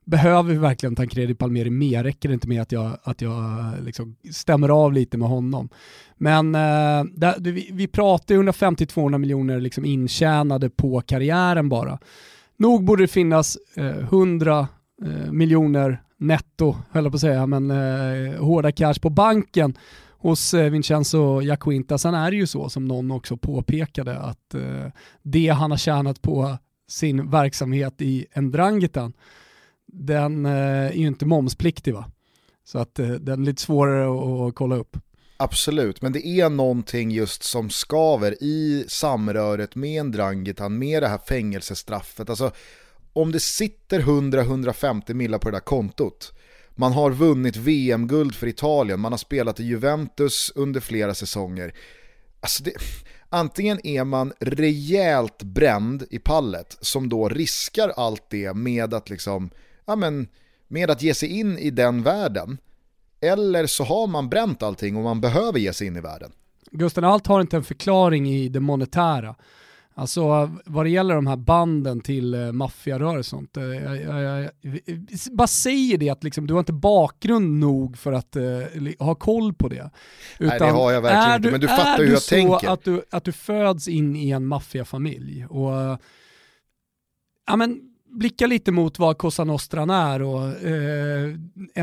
[0.09, 2.05] behöver vi verkligen Tancredi Palmeri mer?
[2.05, 5.69] Räcker det inte med att jag, att jag eh, liksom stämmer av lite med honom?
[6.17, 11.99] Men eh, där, vi, vi pratar 150-200 miljoner liksom intjänade på karriären bara.
[12.57, 14.69] Nog borde det finnas eh, 100
[15.03, 19.79] eh, miljoner netto, höll jag på att säga, men eh, hårda cash på banken
[20.19, 21.99] hos eh, Vincenzo Jacquinta.
[21.99, 24.93] Sen är det ju så som någon också påpekade att eh,
[25.23, 26.57] det han har tjänat på
[26.89, 29.13] sin verksamhet i Ndrangetan
[29.93, 32.11] den eh, är ju inte momspliktig va?
[32.65, 34.97] Så att eh, den är lite svårare att kolla upp.
[35.37, 41.09] Absolut, men det är någonting just som skaver i samröret med en Drangitan, med det
[41.09, 42.31] här fängelsestraffet.
[42.31, 42.51] Alltså,
[43.13, 46.33] om det sitter 100-150 millar på det där kontot,
[46.71, 51.75] man har vunnit VM-guld för Italien, man har spelat i Juventus under flera säsonger.
[52.41, 52.73] Alltså det,
[53.29, 59.51] antingen är man rejält bränd i pallet som då riskar allt det med att liksom
[59.89, 60.29] ja, men,
[60.69, 62.59] med att ge sig in i den världen.
[63.21, 66.33] Eller så har man bränt allting och man behöver ge sig in i världen.
[66.71, 69.35] Gusten, allt har inte en förklaring i det monetära.
[69.95, 73.57] Alltså vad det gäller de här banden till uh, maffiarörelsen och sånt.
[73.57, 74.81] Uh, jag, jag, jag,
[75.33, 79.55] bara säger det att liksom, du har inte bakgrund nog för att uh, ha koll
[79.55, 79.91] på det.
[80.39, 82.55] Utan Nej det har jag verkligen inte, men du fattar hur jag tänker.
[82.61, 85.99] Du så att du, att du föds in i en maffiafamilj och
[87.47, 91.35] ja men blicka lite mot vad Cosa Nostran är och eh,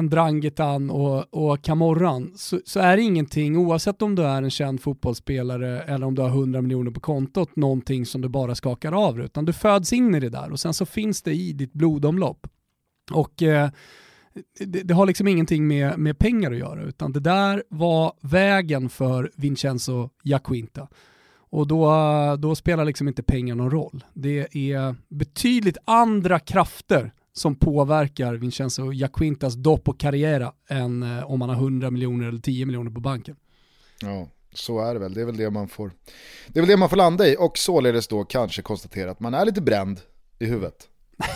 [0.01, 4.81] Ndrangetan och, och Camorran så, så, är det ingenting, oavsett om du är en känd
[4.81, 9.21] fotbollsspelare eller om du har 100 miljoner på kontot, någonting som du bara skakar av
[9.21, 12.47] utan du föds in i det där och sen så finns det i ditt blodomlopp.
[13.11, 13.69] Och eh,
[14.59, 18.89] det, det, har liksom ingenting med, med pengar att göra utan det där var vägen
[18.89, 20.87] för Vincenzo Jacquinta.
[21.49, 21.91] Och då,
[22.39, 24.03] då spelar liksom inte pengar någon roll.
[24.13, 31.39] Det är betydligt andra krafter som påverkar Vincenzo Jacquintas dopp och karriär än eh, om
[31.39, 33.35] man har 100 miljoner eller 10 miljoner på banken.
[34.01, 35.13] Ja, så är det väl.
[35.13, 35.91] Det är väl det man får,
[36.47, 39.33] det är väl det man får landa i och således då kanske konstatera att man
[39.33, 39.99] är lite bränd
[40.39, 40.89] i huvudet.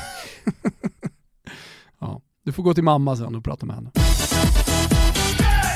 [2.00, 3.92] ja, du får gå till mamma sen och prata med henne.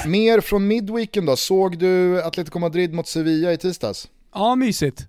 [0.06, 4.10] Mer från midweeken då, såg du Atletico Madrid mot Sevilla i tisdags?
[4.34, 5.08] Ja, mysigt.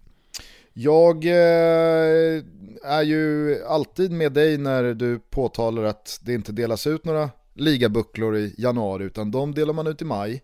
[0.73, 2.43] Jag eh,
[2.85, 8.37] är ju alltid med dig när du påtalar att det inte delas ut några ligabucklor
[8.37, 10.43] i januari utan de delar man ut i maj.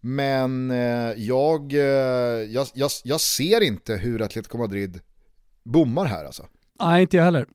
[0.00, 5.00] Men eh, jag, eh, jag, jag, jag, ser inte hur Atletico Madrid
[5.62, 6.46] bommar här alltså.
[6.80, 7.46] Nej, inte jag heller.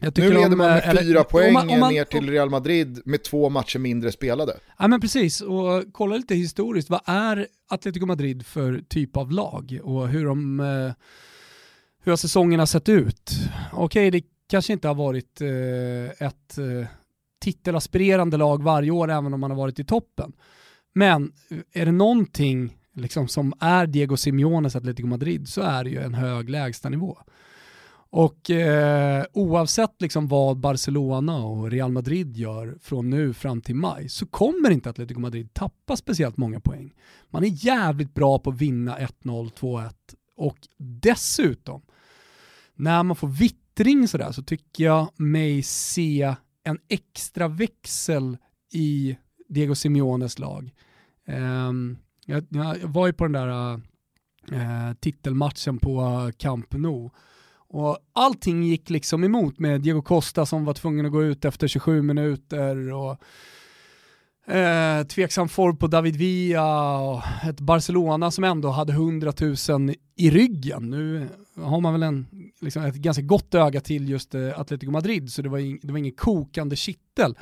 [0.00, 3.02] Nu leder man med eller, fyra poäng om man, om man, ner till Real Madrid
[3.04, 4.56] med två matcher mindre spelade.
[4.78, 9.80] Ja men precis, och kolla lite historiskt, vad är Atletico Madrid för typ av lag
[9.82, 10.92] och hur, de, eh,
[12.02, 13.30] hur har säsongerna sett ut?
[13.72, 16.86] Okej, det kanske inte har varit eh, ett eh,
[17.40, 20.32] titelaspirerande lag varje år även om man har varit i toppen.
[20.94, 21.32] Men
[21.72, 26.14] är det någonting liksom, som är Diego Simeones Atletico Madrid så är det ju en
[26.14, 27.18] hög lägstanivå.
[28.16, 34.08] Och eh, oavsett liksom vad Barcelona och Real Madrid gör från nu fram till maj
[34.08, 36.94] så kommer inte Atletico Madrid tappa speciellt många poäng.
[37.30, 39.90] Man är jävligt bra på att vinna 1-0, 2-1
[40.36, 41.82] och dessutom
[42.74, 48.36] när man får vittring sådär så tycker jag mig se en extra växel
[48.72, 49.16] i
[49.48, 50.74] Diego Simeones lag.
[51.26, 51.72] Eh,
[52.26, 53.80] jag, jag, var ju på den där
[54.52, 57.10] eh, titelmatchen på Camp Nou
[57.68, 61.68] och allting gick liksom emot med Diego Costa som var tvungen att gå ut efter
[61.68, 63.16] 27 minuter och
[64.54, 69.32] eh, tveksam form på David Villa och ett Barcelona som ändå hade 100
[69.68, 70.90] 000 i ryggen.
[70.90, 72.26] Nu har man väl en,
[72.60, 75.92] liksom ett ganska gott öga till just eh, Atletico Madrid så det var, in, det
[75.92, 77.34] var ingen kokande kittel.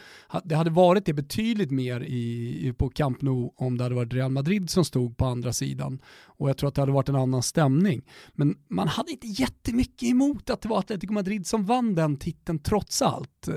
[0.44, 4.30] Det hade varit det betydligt mer i, på Camp Nou om det hade varit Real
[4.30, 7.42] Madrid som stod på andra sidan och jag tror att det hade varit en annan
[7.42, 8.02] stämning.
[8.32, 12.58] Men man hade inte jättemycket emot att det var Atletico Madrid som vann den titeln
[12.58, 13.48] trots allt.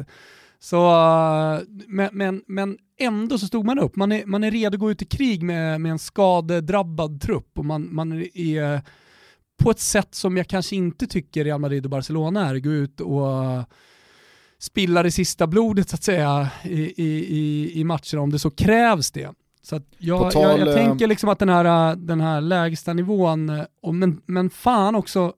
[0.59, 3.95] Så, eh, men, men, men ändå så stod man upp.
[3.95, 7.59] Man är, man är redo att gå ut i krig med, med en skadedrabbad trupp
[7.59, 8.81] och man, man är
[9.57, 13.01] på ett sätt som jag kanske inte tycker Real Madrid och Barcelona är, gå ut
[13.01, 13.63] och
[14.59, 19.11] spilla det sista blodet så att säga i, i, i matcherna om det så krävs
[19.11, 19.33] det.
[19.61, 23.95] Så jag, tal, jag, jag, tänker liksom att den här, den här lägsta nivån, och
[23.95, 25.33] men, men fan också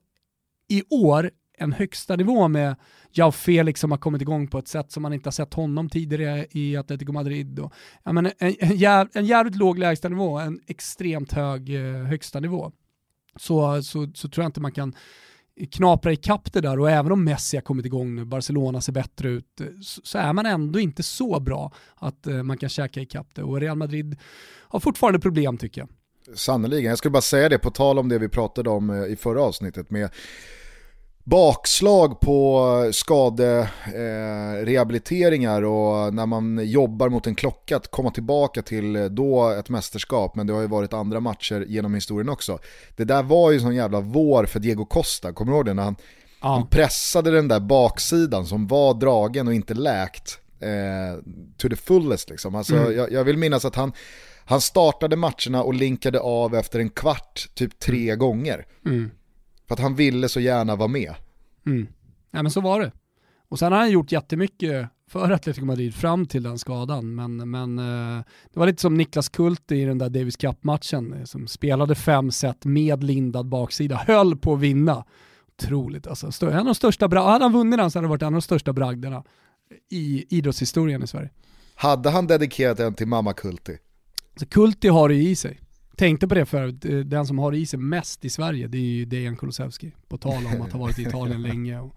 [0.68, 2.76] i år en högsta nivå med
[3.12, 5.88] Jao Felix som har kommit igång på ett sätt som man inte har sett honom
[5.88, 7.58] tidigare i Atletico Madrid.
[7.58, 7.72] Och,
[8.04, 12.72] ja, men en, en, jäv, en jävligt låg lägstanivå, en extremt hög eh, högsta nivå.
[13.36, 14.94] Så, så, så tror jag inte man kan
[15.70, 16.78] knapra ikapp det där.
[16.78, 20.46] Och även om Messi har kommit igång nu, Barcelona ser bättre ut, så, är man
[20.46, 23.42] ändå inte så bra att eh, man kan käka ikapp det.
[23.42, 24.16] Och Real Madrid
[24.68, 25.88] har fortfarande problem tycker jag.
[26.36, 29.16] Sannoliken, jag skulle bara säga det på tal om det vi pratade om eh, i
[29.16, 30.10] förra avsnittet med
[31.30, 38.96] bakslag på skaderehabiliteringar eh, och när man jobbar mot en klocka att komma tillbaka till
[38.96, 42.58] eh, då ett mästerskap, men det har ju varit andra matcher genom historien också.
[42.96, 45.74] Det där var ju sån jävla vår för Diego Costa, kommer du ihåg det?
[45.74, 45.96] När han,
[46.42, 46.48] ja.
[46.48, 51.18] han pressade den där baksidan som var dragen och inte läkt eh,
[51.56, 52.54] to the fullest liksom.
[52.54, 52.96] Alltså, mm.
[52.96, 53.92] jag, jag vill minnas att han,
[54.44, 58.66] han startade matcherna och linkade av efter en kvart, typ tre gånger.
[58.86, 59.10] Mm.
[59.70, 61.14] För att han ville så gärna vara med.
[61.66, 61.86] Mm.
[62.30, 62.92] Ja men så var det.
[63.48, 67.14] Och sen har han gjort jättemycket för Atletico Madrid fram till den skadan.
[67.14, 71.24] Men, men eh, det var lite som Niklas Kult i den där Davis Cup-matchen eh,
[71.24, 75.04] som spelade fem set med lindad baksida, höll på att vinna.
[75.58, 76.46] Otroligt alltså.
[76.46, 78.42] En av de största hade han vunnit den så hade det varit en av de
[78.42, 79.24] största bragderna
[79.90, 81.30] i idrottshistorien i Sverige.
[81.74, 83.78] Hade han dedikerat den till mamma Kulti?
[84.36, 85.60] Så Kulti har det i sig
[86.00, 88.82] tänkte på det för eh, den som har i sig mest i Sverige det är
[88.82, 89.92] ju Dejan Kulusevski.
[90.08, 91.96] På tal om att ha varit i Italien länge och,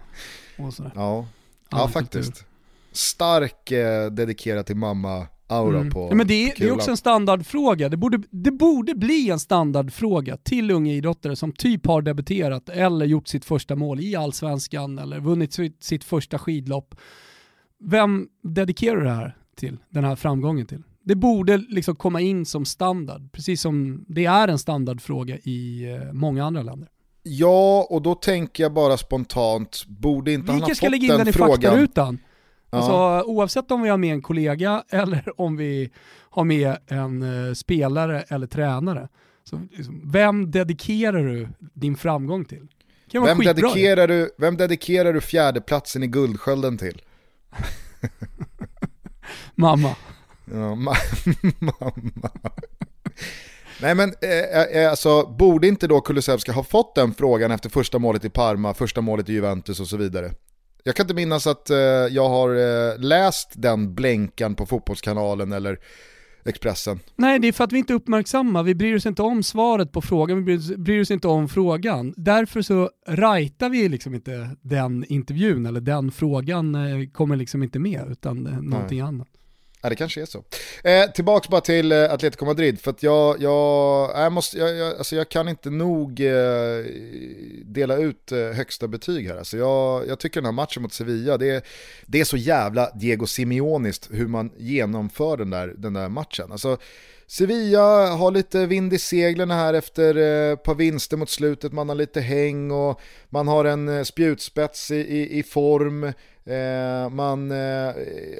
[0.57, 0.91] och sådär.
[0.95, 1.25] Ja,
[1.69, 2.45] ja faktiskt.
[2.91, 5.91] Stark eh, dedikerad till mamma aura mm.
[5.91, 7.89] på ja, men det är, det är också en standardfråga.
[7.89, 13.05] Det borde, det borde bli en standardfråga till unga idrottare som typ har debuterat eller
[13.05, 16.95] gjort sitt första mål i allsvenskan eller vunnit sitt, sitt första skidlopp.
[17.79, 20.83] Vem dedikerar det här till, den här framgången till?
[21.03, 26.13] Det borde liksom komma in som standard, precis som det är en standardfråga i eh,
[26.13, 26.89] många andra länder.
[27.23, 31.13] Ja, och då tänker jag bara spontant, borde inte Vilka han ha ska fått lägga
[31.13, 31.51] in den, i frågan?
[31.51, 32.19] faktarutan?
[32.69, 32.77] Ja.
[32.77, 35.91] Alltså, oavsett om vi har med en kollega eller om vi
[36.29, 39.09] har med en uh, spelare eller tränare.
[39.43, 42.67] Så, liksom, vem dedikerar du din framgång till?
[43.13, 47.01] Vem dedikerar, du, vem dedikerar du fjärdeplatsen i Guldskölden till?
[49.55, 49.95] mamma.
[50.45, 50.93] Ja, ma
[51.59, 52.51] mamma.
[53.81, 57.99] Nej men eh, eh, alltså, borde inte då Kulusevski ha fått den frågan efter första
[57.99, 60.31] målet i Parma, första målet i Juventus och så vidare?
[60.83, 65.79] Jag kan inte minnas att eh, jag har eh, läst den blänkan på Fotbollskanalen eller
[66.45, 66.99] Expressen.
[67.15, 68.63] Nej, det är för att vi inte är uppmärksamma.
[68.63, 72.13] Vi bryr oss inte om svaret på frågan, vi bryr, bryr oss inte om frågan.
[72.17, 77.79] Därför så rajtar vi liksom inte den intervjun, eller den frågan eh, kommer liksom inte
[77.79, 79.07] med, utan eh, någonting Nej.
[79.07, 79.27] annat.
[79.83, 80.43] Ja, det kanske är så.
[80.83, 84.75] Eh, tillbaks bara till eh, Atletico Madrid, för att jag, jag, eh, jag, måste, jag,
[84.75, 86.85] jag, alltså jag kan inte nog eh,
[87.65, 89.37] dela ut eh, högsta betyg här.
[89.37, 91.61] Alltså jag, jag tycker den här matchen mot Sevilla, det är,
[92.05, 96.51] det är så jävla Diego Simeoniskt hur man genomför den där, den där matchen.
[96.51, 96.77] Alltså,
[97.27, 101.89] Sevilla har lite vind i seglen här efter eh, ett par vinster mot slutet, man
[101.89, 106.13] har lite häng och man har en eh, spjutspets i, i, i form.
[106.45, 107.93] Eh, man, eh,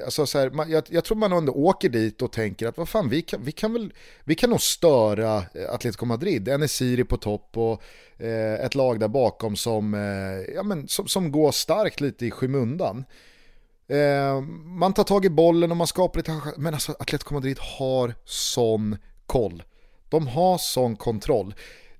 [0.04, 2.88] alltså så här, man, jag, jag, tror man ändå åker dit och tänker att vad
[2.88, 3.92] fan, vi kan, vi kan, väl,
[4.24, 6.48] vi kan nog störa eh, Atletico Madrid.
[6.48, 7.82] en i Siri på topp och
[8.18, 12.30] eh, ett lag där bakom som, eh, ja, men, som, som går starkt lite i
[12.30, 13.04] skymundan.
[13.88, 18.14] Eh, man tar tag i bollen och man skapar lite men alltså Atletico Madrid har
[18.24, 19.62] sån koll.
[20.08, 21.54] De har sån kontroll.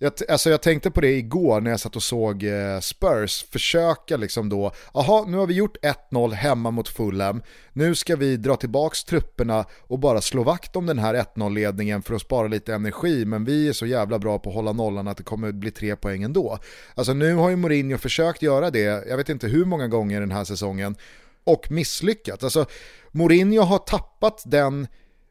[0.05, 4.17] Jag, alltså jag tänkte på det igår när jag satt och såg eh, Spurs försöka
[4.17, 5.77] liksom då, jaha nu har vi gjort
[6.11, 10.87] 1-0 hemma mot Fulham, nu ska vi dra tillbaks trupperna och bara slå vakt om
[10.87, 14.51] den här 1-0-ledningen för att spara lite energi, men vi är så jävla bra på
[14.51, 16.59] att hålla nollan att det kommer bli tre poäng ändå.
[16.95, 20.33] Alltså nu har ju Mourinho försökt göra det, jag vet inte hur många gånger den
[20.33, 20.97] här säsongen,
[21.45, 22.45] och misslyckats.
[22.45, 22.67] Alltså
[23.11, 24.87] Mourinho har tappat den,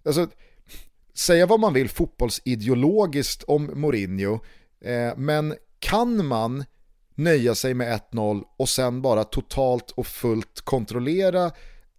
[0.05, 0.27] alltså
[1.13, 4.39] säga vad man vill fotbollsideologiskt om Mourinho,
[4.83, 6.65] Eh, men kan man
[7.15, 11.51] nöja sig med 1-0 och sen bara totalt och fullt kontrollera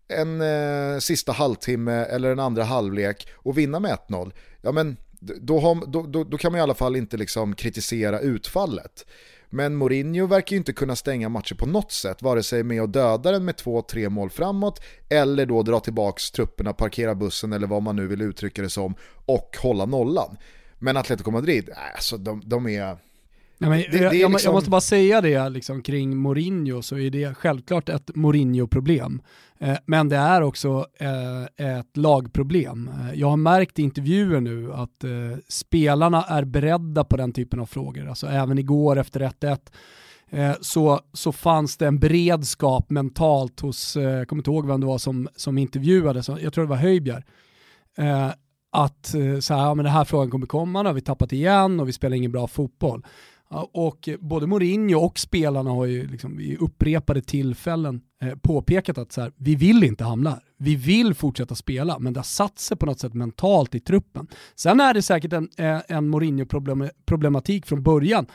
[0.09, 4.97] en eh, sista halvtimme eller en andra halvlek och vinna med 1-0, ja men
[5.40, 9.07] då, har, då, då, då, kan man i alla fall inte liksom kritisera utfallet.
[9.51, 12.92] Men Mourinho verkar ju inte kunna stänga matcher på något sätt, vare sig med att
[12.92, 17.66] döda den med två, tre mål framåt eller då dra tillbaka trupperna, parkera bussen eller
[17.66, 18.94] vad man nu vill uttrycka det som
[19.27, 20.37] och hålla nollan.
[20.85, 22.97] Men Atletico Madrid, alltså de, de är
[23.59, 24.49] Ja, men, det, det jag, liksom...
[24.49, 29.23] jag, måste bara säga det liksom, kring Mourinho så är det självklart ett Mourinho-problem.
[29.59, 32.90] Eh, men det är också eh, ett lagproblem.
[33.01, 37.61] Eh, jag har märkt i intervjuer nu att eh, spelarna är beredda på den typen
[37.61, 38.09] av frågor.
[38.09, 39.59] Alltså även igår efter 1-1
[40.31, 44.81] eh, så, så fanns det en beredskap mentalt hos, eh, jag kommer inte ihåg vem
[44.81, 47.25] det var som, som intervjuade, så jag tror det var Höjbjer,
[48.74, 51.32] att eh, så här, ja, men den här frågan kommer komma, nu har vi tappat
[51.32, 53.06] igen och vi spelar ingen bra fotboll.
[53.72, 59.20] Och både Mourinho och spelarna har ju liksom vid upprepade tillfällen eh, påpekat att så
[59.20, 60.40] här, vi vill inte hamna här.
[60.58, 64.26] Vi vill fortsätta spela, men det har satt sig på något sätt mentalt i truppen.
[64.54, 68.26] Sen är det säkert en, eh, en Mourinho-problematik från början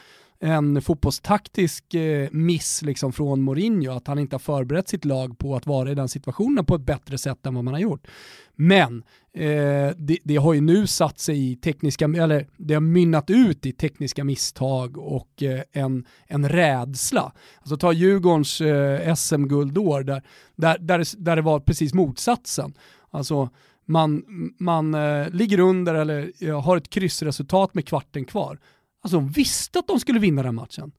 [0.41, 5.55] en fotbollstaktisk eh, miss liksom från Mourinho, att han inte har förberett sitt lag på
[5.55, 8.07] att vara i den situationen på ett bättre sätt än vad man har gjort.
[8.55, 13.29] Men eh, det, det, har ju nu satt sig i tekniska, eller det har mynnat
[13.29, 17.33] ut i tekniska misstag och eh, en, en rädsla.
[17.59, 20.23] Alltså ta Djurgårdens eh, SM-guldår där,
[20.55, 22.73] där, där, det, där det var precis motsatsen.
[23.11, 23.49] Alltså
[23.85, 24.23] man,
[24.59, 28.59] man eh, ligger under eller har ett kryssresultat med kvarten kvar
[29.01, 30.91] Alltså de visste att de skulle vinna den matchen.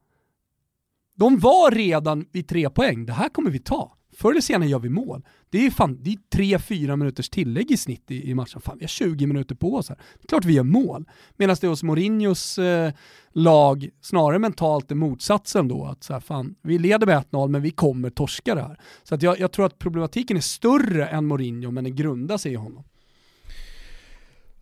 [1.16, 3.96] De var redan vid tre poäng, det här kommer vi ta.
[4.16, 5.24] Förr eller senare gör vi mål.
[5.50, 8.60] Det är fan, det är tre, fyra minuters tillägg i snitt i, i matchen.
[8.60, 9.96] Fan, vi har 20 minuter på oss här.
[9.96, 11.04] Det är klart vi gör mål.
[11.36, 12.92] Medan det hos Mourinhos eh,
[13.32, 15.84] lag snarare mentalt är motsatsen då.
[15.84, 18.80] Att så här, fan, vi leder med 1-0 men vi kommer torska det här.
[19.02, 22.52] Så att jag, jag tror att problematiken är större än Mourinho men den grundar sig
[22.52, 22.84] i honom.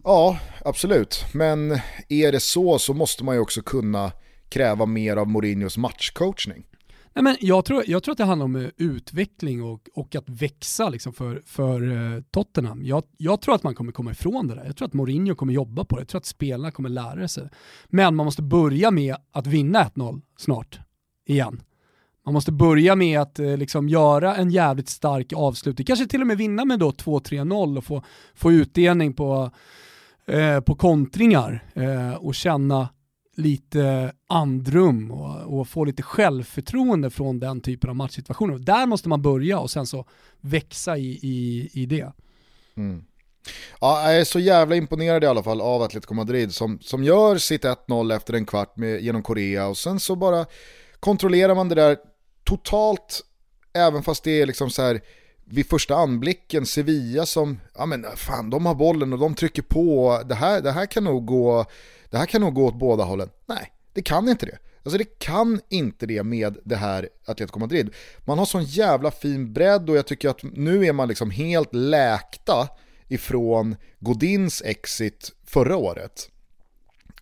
[0.09, 1.25] Ja, absolut.
[1.33, 1.79] Men
[2.09, 4.13] är det så så måste man ju också kunna
[4.49, 6.65] kräva mer av Mourinhos matchcoachning.
[7.15, 10.29] Nej, men jag, tror, jag tror att det handlar om eh, utveckling och, och att
[10.29, 12.85] växa liksom för, för eh, Tottenham.
[12.85, 14.65] Jag, jag, tror att man kommer komma ifrån det där.
[14.65, 16.01] Jag tror att Mourinho kommer jobba på det.
[16.01, 17.49] Jag tror att spelarna kommer lära sig.
[17.87, 20.79] Men man måste börja med att vinna 1-0 snart,
[21.27, 21.63] igen.
[22.25, 26.27] Man måste börja med att eh, liksom göra en jävligt stark avslutning, kanske till och
[26.27, 28.03] med vinna med 2-3-0 och få,
[28.35, 29.51] få utdelning på,
[30.29, 32.89] eh, på kontringar eh, och känna
[33.37, 38.59] lite andrum och, och, få lite självförtroende från den typen av matchsituationer.
[38.59, 40.05] Där måste man börja och sen så
[40.41, 42.13] växa i, i, i det.
[42.77, 43.05] Mm.
[43.81, 47.39] Ja, jag är så jävla imponerad i alla fall av Atletico Madrid som, som gör
[47.39, 50.47] sitt 1-0 efter en kvart med, genom Korea och sen så bara
[51.01, 51.97] kontrollerar man det där
[52.45, 53.21] totalt,
[53.73, 55.01] även fast det är liksom så här
[55.51, 60.21] vid första anblicken Sevilla som, ja men fan de har bollen och de trycker på,
[60.29, 61.67] det här, det här kan nog gå
[62.11, 63.31] det här kan nog gå åt båda hållen.
[63.47, 64.59] Nej, det kan inte det.
[64.83, 67.95] Alltså det kan inte det med det här Atletico Madrid.
[68.25, 71.75] Man har sån jävla fin bredd och jag tycker att nu är man liksom helt
[71.75, 72.69] läkta
[73.09, 76.31] ifrån Godins exit förra året.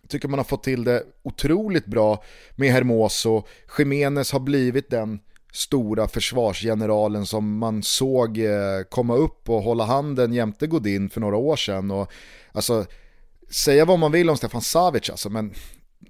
[0.01, 2.23] Jag tycker man har fått till det otroligt bra
[2.55, 3.43] med Hermoso.
[3.77, 5.19] Jiménez har blivit den
[5.57, 11.37] stora försvarsgeneralen som man såg eh, komma upp och hålla handen jämte Godin för några
[11.37, 11.91] år sedan.
[11.91, 12.11] Och,
[12.51, 12.85] alltså,
[13.49, 15.53] säga vad man vill om Stefan Savic alltså, men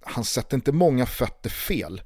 [0.02, 2.02] han sätter inte många fötter fel.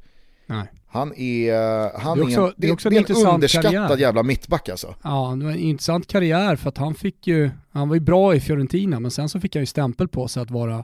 [0.46, 0.68] Nej.
[0.88, 1.54] Han är,
[2.00, 3.98] han det är, också, är en, det är, också det är en, en underskattad karriär.
[3.98, 4.96] jävla mittback alltså.
[5.04, 8.36] Ja, det var en intressant karriär för att han fick ju, han var ju bra
[8.36, 10.84] i Fiorentina men sen så fick han ju stämpel på sig att vara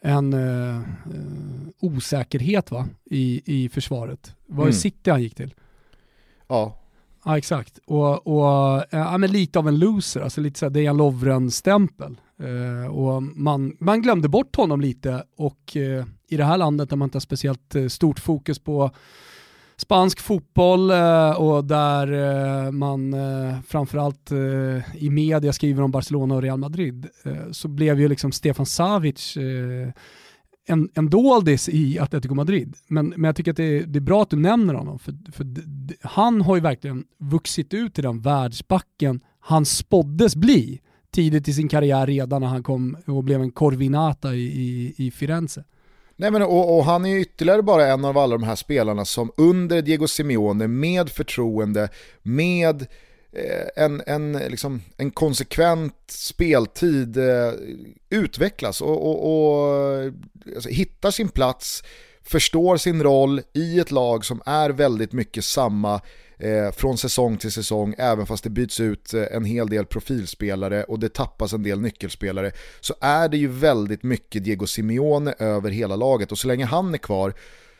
[0.00, 0.80] en uh,
[1.80, 2.88] osäkerhet va?
[3.10, 4.34] I, i försvaret.
[4.46, 4.80] Det var ju mm.
[4.80, 5.54] City han gick till.
[6.48, 6.78] Ja.
[7.24, 10.96] Ja exakt, och, och eh, ja, men lite av en loser, alltså lite såhär Dejan
[10.96, 12.20] Lovren-stämpel.
[12.42, 16.96] Eh, och man, man glömde bort honom lite och eh, i det här landet där
[16.96, 18.90] man inte har speciellt eh, stort fokus på
[19.76, 23.14] spansk fotboll eh, och där man
[23.66, 24.32] framförallt
[24.94, 27.06] i media skriver om Barcelona och Real Madrid
[27.52, 29.36] så blev ju liksom Stefan Savic
[30.66, 32.76] en, en doldis i Atletico Madrid.
[32.88, 35.14] Men, men jag tycker att det är, det är bra att du nämner honom, för,
[35.32, 35.46] för
[36.00, 41.68] han har ju verkligen vuxit ut till den världsbacken han spåddes bli tidigt i sin
[41.68, 45.64] karriär redan när han kom och blev en Corvinata i, i, i Firenze.
[46.16, 49.30] Nej men och, och, han är ytterligare bara en av alla de här spelarna som
[49.36, 51.88] under Diego Simeone med förtroende,
[52.22, 52.86] med
[53.32, 57.52] Eh, en, en, liksom, en konsekvent speltid eh,
[58.10, 60.12] utvecklas och, och, och
[60.54, 61.82] alltså, hittar sin plats,
[62.22, 66.00] förstår sin roll i ett lag som är väldigt mycket samma
[66.38, 70.84] eh, från säsong till säsong, även fast det byts ut eh, en hel del profilspelare
[70.84, 75.70] och det tappas en del nyckelspelare, så är det ju väldigt mycket Diego Simeone över
[75.70, 76.32] hela laget.
[76.32, 77.34] Och så länge han är kvar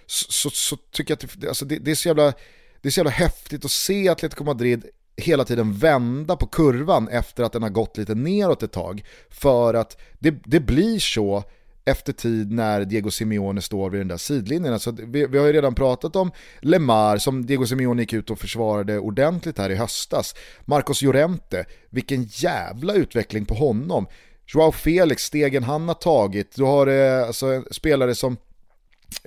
[0.07, 2.33] så, så, så tycker jag att det, alltså det, det, är så jävla,
[2.81, 4.85] det är så jävla häftigt att se Atletico Madrid
[5.17, 9.05] hela tiden vända på kurvan efter att den har gått lite neråt ett tag.
[9.31, 11.45] För att det, det blir så
[11.85, 14.73] efter tid när Diego Simeone står vid den där sidlinjen.
[14.73, 18.39] Alltså, vi, vi har ju redan pratat om Lemar som Diego Simeone gick ut och
[18.39, 20.35] försvarade ordentligt här i höstas.
[20.65, 24.07] Marcos Llorente, vilken jävla utveckling på honom.
[24.47, 26.57] Joao Felix, stegen han har tagit.
[26.57, 28.37] Du har eh, alltså, spelare som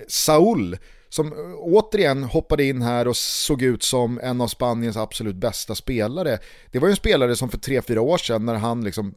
[0.08, 0.76] Saul
[1.08, 5.74] som eh, återigen hoppade in här och såg ut som en av Spaniens absolut bästa
[5.74, 6.38] spelare.
[6.70, 9.14] Det var ju en spelare som för 3-4 år sedan när han liksom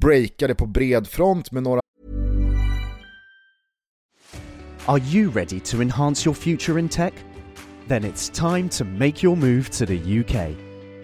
[0.00, 1.80] breakade på bred front med några
[4.86, 7.12] Are you ready to enhance your future in tech?
[7.88, 10.56] Then it's time to make your move to the UK,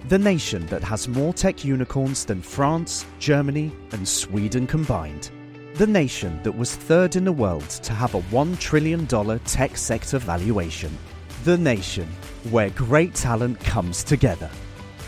[0.09, 5.36] the nation that has more tech unicorns than France, Germany, and Sweden combined.
[5.77, 9.07] The nation that was third in the world to have a $1 trillion
[9.41, 10.91] tech sector valuation.
[11.45, 12.09] The nation
[12.51, 14.49] where great talent comes together.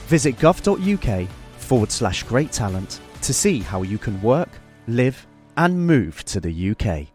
[0.08, 4.50] Visit gov.uk forward slash great talent to see how you can work,
[4.88, 7.06] live, and move to the UK.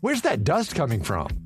[0.00, 1.45] Where's that dust coming from?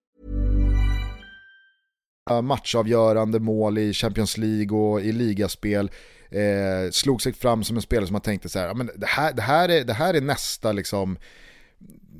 [2.41, 5.91] Matchavgörande mål i Champions League och i ligaspel.
[6.29, 9.33] Eh, slog sig fram som en spelare som man tänkte så här, men det här,
[9.33, 11.17] det här, är, det här är nästa liksom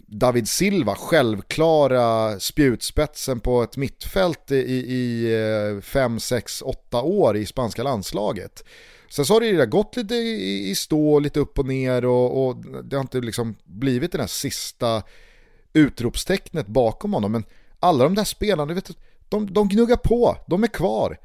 [0.08, 8.64] David Silva, självklara spjutspetsen på ett mittfält i 5, 6, 8 år i spanska landslaget.
[9.10, 12.96] Sen så har det gått lite i stå, lite upp och ner och, och det
[12.96, 15.04] har inte liksom blivit det där sista
[15.74, 17.32] utropstecknet bakom honom.
[17.32, 17.44] Men
[17.80, 18.92] alla de där spelarna, vet,
[19.32, 21.18] de, de gnuggar på, de är kvar.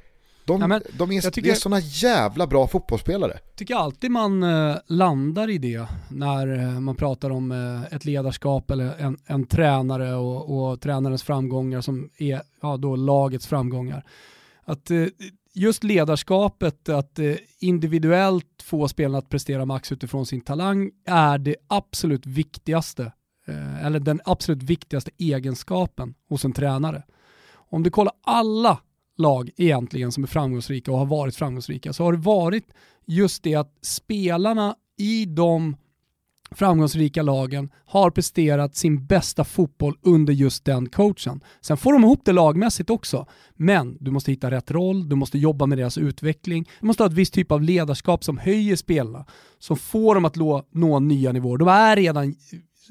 [0.47, 3.33] De, ja, de är, tycker, är sådana jävla bra fotbollsspelare.
[3.33, 8.05] Jag tycker alltid man eh, landar i det när eh, man pratar om eh, ett
[8.05, 14.05] ledarskap eller en, en tränare och, och, tränarens framgångar som är ja, då lagets framgångar.
[14.65, 15.07] Att eh,
[15.55, 17.19] just ledarskapet, att
[17.59, 23.13] individuellt få spelarna att prestera max utifrån sin talang är det absolut viktigaste,
[23.83, 27.03] eller den absolut viktigaste egenskapen hos en tränare.
[27.71, 28.79] Om du kollar alla
[29.19, 32.67] lag egentligen som är framgångsrika och har varit framgångsrika så har det varit
[33.07, 35.77] just det att spelarna i de
[36.51, 41.41] framgångsrika lagen har presterat sin bästa fotboll under just den coachen.
[41.61, 45.39] Sen får de ihop det lagmässigt också, men du måste hitta rätt roll, du måste
[45.39, 49.25] jobba med deras utveckling, du måste ha ett visst typ av ledarskap som höjer spelarna,
[49.59, 50.37] som får dem att
[50.71, 51.59] nå nya nivåer.
[51.59, 52.35] De är redan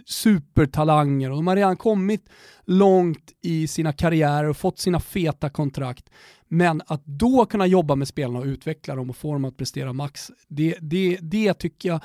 [0.06, 2.30] supertalanger och de har redan kommit
[2.66, 6.10] långt i sina karriärer och fått sina feta kontrakt.
[6.48, 9.94] Men att då kunna jobba med spelarna och utveckla dem och få dem att prestera
[9.94, 12.02] max, det, det, det tycker jag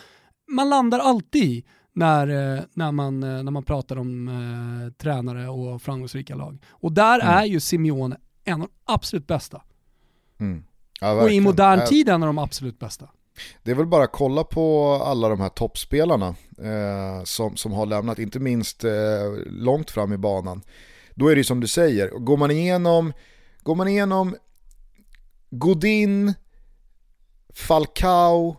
[0.51, 5.49] man landar alltid i när, eh, när, man, eh, när man pratar om eh, tränare
[5.49, 6.65] och framgångsrika lag.
[6.71, 7.35] Och där mm.
[7.35, 9.63] är ju Simeone en av de absolut bästa.
[10.41, 10.65] Mm.
[11.01, 13.09] Ja, och i modern tid en av de absolut bästa.
[13.63, 17.87] Det är väl bara att kolla på alla de här toppspelarna eh, som, som har
[17.87, 18.93] lämnat, inte minst eh,
[19.47, 20.63] långt fram i banan.
[21.15, 23.13] Då är det ju som du säger, går man igenom,
[23.63, 24.37] går man igenom
[25.51, 26.35] Godin,
[27.55, 28.57] Falcao,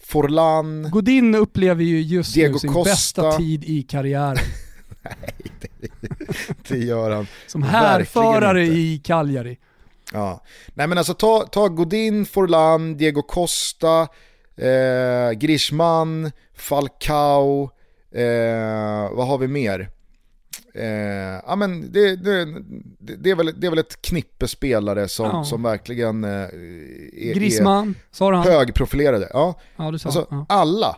[0.00, 0.90] Forlan.
[0.90, 2.90] Godin upplever ju just Diego nu sin Costa.
[2.90, 4.36] bästa tid i karriären.
[5.02, 5.90] Nej, det,
[6.68, 9.58] det gör han Som härförare i Cagliari.
[10.12, 10.44] Ja.
[10.74, 14.08] Nej men alltså ta, ta Godin, Forlan, Diego Costa,
[14.56, 17.70] eh, Grishman, Falcao,
[18.14, 19.90] eh, vad har vi mer?
[20.74, 22.62] Eh, ja, men det, det,
[22.98, 25.44] det, är väl, det är väl ett knippe spelare som, ja.
[25.44, 29.30] som verkligen eh, är, Grisman, är högprofilerade.
[29.32, 29.60] Ja.
[29.76, 30.46] Ja, du sa, alltså, ja.
[30.48, 30.96] Alla,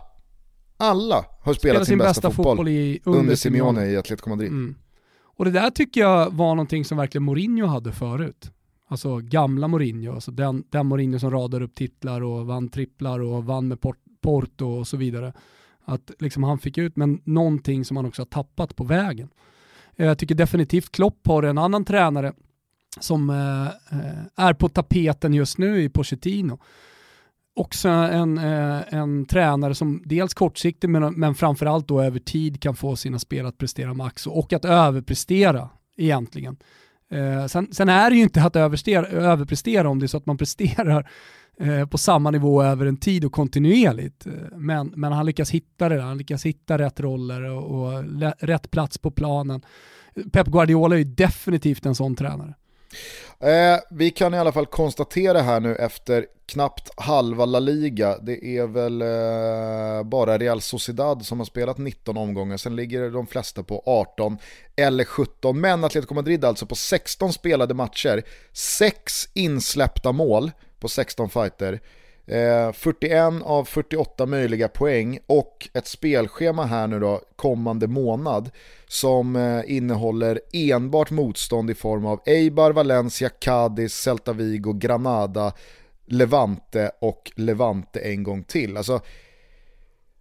[0.77, 4.29] alla har spelat, spelat sin, bästa, bästa fotboll, fotboll i, under, under Simeone i Atletico
[4.29, 4.49] Madrid.
[4.49, 4.75] Mm.
[5.37, 8.51] Och det där tycker jag var någonting som verkligen Mourinho hade förut.
[8.91, 13.45] Alltså gamla Mourinho, alltså den, den Mourinho som radar upp titlar och vann tripplar och
[13.45, 13.77] vann med
[14.21, 15.33] Porto och så vidare.
[15.85, 19.29] Att liksom han fick ut, men någonting som han också har tappat på vägen.
[19.95, 22.33] Eh, jag tycker definitivt Klopp har en annan tränare
[22.99, 23.65] som eh,
[23.99, 26.59] eh, är på tapeten just nu i Pochettino.
[27.53, 32.75] Också en, eh, en tränare som dels kortsiktigt men, men framförallt då över tid kan
[32.75, 36.57] få sina spel att prestera max och att överprestera egentligen.
[37.11, 40.37] Eh, sen, sen, är det ju inte att överprestera om det är så att man
[40.37, 41.09] presterar
[41.59, 44.27] eh, på samma nivå över en tid och kontinuerligt.
[44.27, 48.03] Eh, men, men han lyckas hitta det, där, han lyckas hitta rätt roller och, och
[48.39, 49.61] rätt plats på planen.
[50.31, 52.53] Pep Guardiola är ju definitivt en sån tränare.
[53.43, 58.45] Eh, vi kan i alla fall konstatera här nu efter knappt halva La Liga, det
[58.45, 63.63] är väl eh, bara Real Sociedad som har spelat 19 omgångar, sen ligger de flesta
[63.63, 64.37] på 18
[64.75, 68.23] eller 17, men Atletico Madrid alltså på 16 spelade matcher,
[68.53, 71.79] 6 insläppta mål på 16 fighter,
[72.29, 78.49] Eh, 41 av 48 möjliga poäng och ett spelschema här nu då kommande månad
[78.87, 85.53] som eh, innehåller enbart motstånd i form av Eibar, Valencia, Cadiz, Celta Vigo, Granada,
[86.05, 88.77] Levante och Levante en gång till.
[88.77, 89.01] Alltså,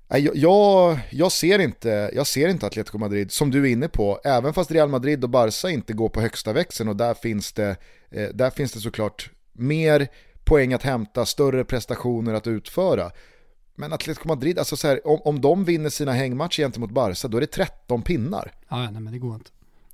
[0.08, 4.20] jag, jag, jag, ser inte, jag ser inte Atletico Madrid, som du är inne på,
[4.24, 7.76] även fast Real Madrid och Barca inte går på högsta växeln och där finns det,
[8.10, 10.08] eh, där finns det såklart mer
[10.48, 13.10] poäng att hämta, större prestationer att utföra.
[13.74, 17.36] Men Atletico Madrid, alltså så här, om, om de vinner sina hängmatcher gentemot Barca, då
[17.36, 18.52] är det 13 pinnar.
[18.68, 19.50] Ja, nej men det går inte.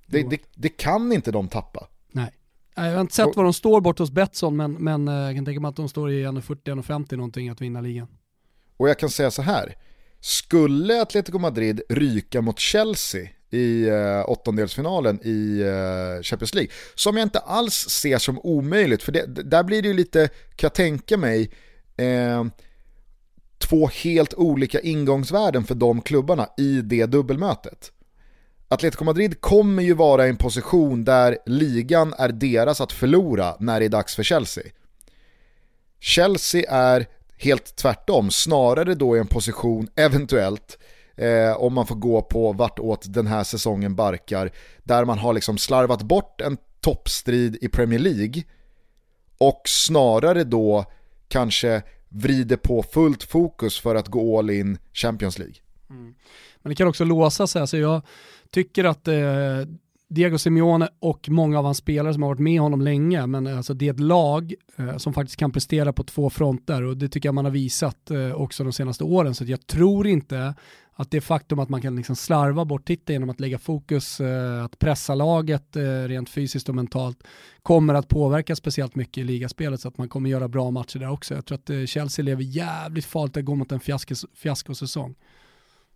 [0.07, 1.89] Det, det, det, det kan inte de tappa.
[2.13, 2.33] Nej.
[2.75, 5.45] Jag har inte sett var de står bort hos Betsson, men, men eh, jag kan
[5.45, 8.09] tänka mig att de står i 1,40-1,50 någonting att vinna ligan.
[8.77, 9.75] Och jag kan säga så här,
[10.21, 16.71] skulle Atletico Madrid ryka mot Chelsea i eh, åttondelsfinalen i eh, Champions League.
[16.95, 20.67] Som jag inte alls ser som omöjligt, för det, där blir det ju lite, kan
[20.67, 21.51] jag tänka mig,
[21.97, 22.45] eh,
[23.59, 27.91] två helt olika ingångsvärden för de klubbarna i det dubbelmötet.
[28.69, 33.81] Atletico Madrid kommer ju vara i en position där ligan är deras att förlora när
[33.81, 34.65] det är dags för Chelsea.
[36.01, 40.79] Chelsea är helt tvärtom, snarare då i en position eventuellt
[41.17, 44.51] eh, om man får gå på vartåt den här säsongen barkar,
[44.83, 48.43] där man har liksom slarvat bort en toppstrid i Premier League
[49.39, 50.85] och snarare då
[51.29, 55.57] kanske vrider på fullt fokus för att gå all in Champions League.
[55.91, 56.15] Mm.
[56.62, 58.03] Men det kan också låsa sig, alltså jag
[58.51, 59.15] tycker att eh,
[60.09, 63.75] Diego Simeone och många av hans spelare som har varit med honom länge, men alltså
[63.75, 67.29] det är ett lag eh, som faktiskt kan prestera på två fronter och det tycker
[67.29, 69.35] jag man har visat eh, också de senaste åren.
[69.35, 70.55] Så jag tror inte
[70.97, 74.65] att det faktum att man kan liksom slarva bort titeln genom att lägga fokus, eh,
[74.65, 77.23] att pressa laget eh, rent fysiskt och mentalt
[77.63, 81.11] kommer att påverka speciellt mycket i ligaspelet så att man kommer göra bra matcher där
[81.11, 81.35] också.
[81.35, 85.15] Jag tror att eh, Chelsea lever jävligt farligt att gå mot en fiaskos fiaskosäsong.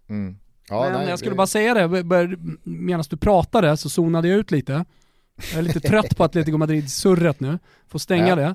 [0.09, 0.37] Mm.
[0.69, 1.37] Ja, Men nej, jag skulle det...
[1.37, 4.85] bara säga det, medan du pratade så zonade jag ut lite.
[5.51, 8.37] Jag är lite trött på Atletico Madrid-surret nu, får stänga ja.
[8.37, 8.55] det.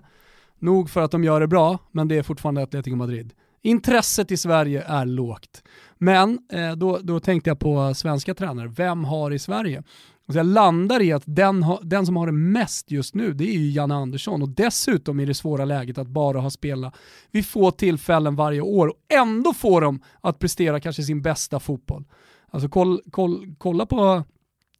[0.59, 3.33] Nog för att de gör det bra, men det är fortfarande Atletico Madrid.
[3.61, 5.63] Intresset i Sverige är lågt.
[6.03, 8.67] Men eh, då, då tänkte jag på svenska tränare.
[8.67, 9.83] Vem har i Sverige?
[10.31, 13.43] Så jag landar i att den, ha, den som har det mest just nu, det
[13.43, 14.41] är ju Janne Andersson.
[14.41, 16.95] Och dessutom i det svåra läget att bara ha spelat
[17.31, 22.03] vid få tillfällen varje år och ändå få dem att prestera kanske sin bästa fotboll.
[22.49, 24.23] Alltså koll, koll, kolla på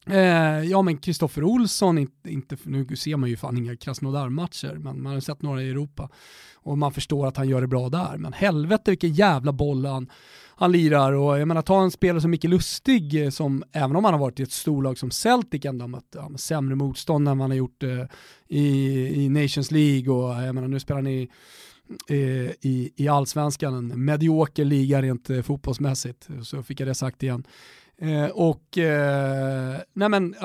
[0.05, 5.03] Eh, ja men Kristoffer Olsson, inte, inte, nu ser man ju fan inga Krasnodar-matcher, men
[5.03, 6.09] man har sett några i Europa.
[6.55, 8.17] Och man förstår att han gör det bra där.
[8.17, 10.09] Men helvete vilken jävla boll han,
[10.55, 11.13] han lirar.
[11.13, 14.21] Och jag menar ta en spelare som Micke Lustig, eh, som även om han har
[14.21, 17.57] varit i ett storlag som Celtic ändå har mött ja, sämre motstånd än man har
[17.57, 18.05] gjort eh,
[18.47, 18.65] i,
[19.23, 20.13] i Nations League.
[20.13, 21.29] Och eh, jag menar nu spelar han i
[22.09, 22.17] eh,
[22.61, 26.27] i, i allsvenskan, en medioker liga rent fotbollsmässigt.
[26.43, 27.43] Så fick jag det sagt igen.
[28.03, 30.35] Eh, och eh, nej men,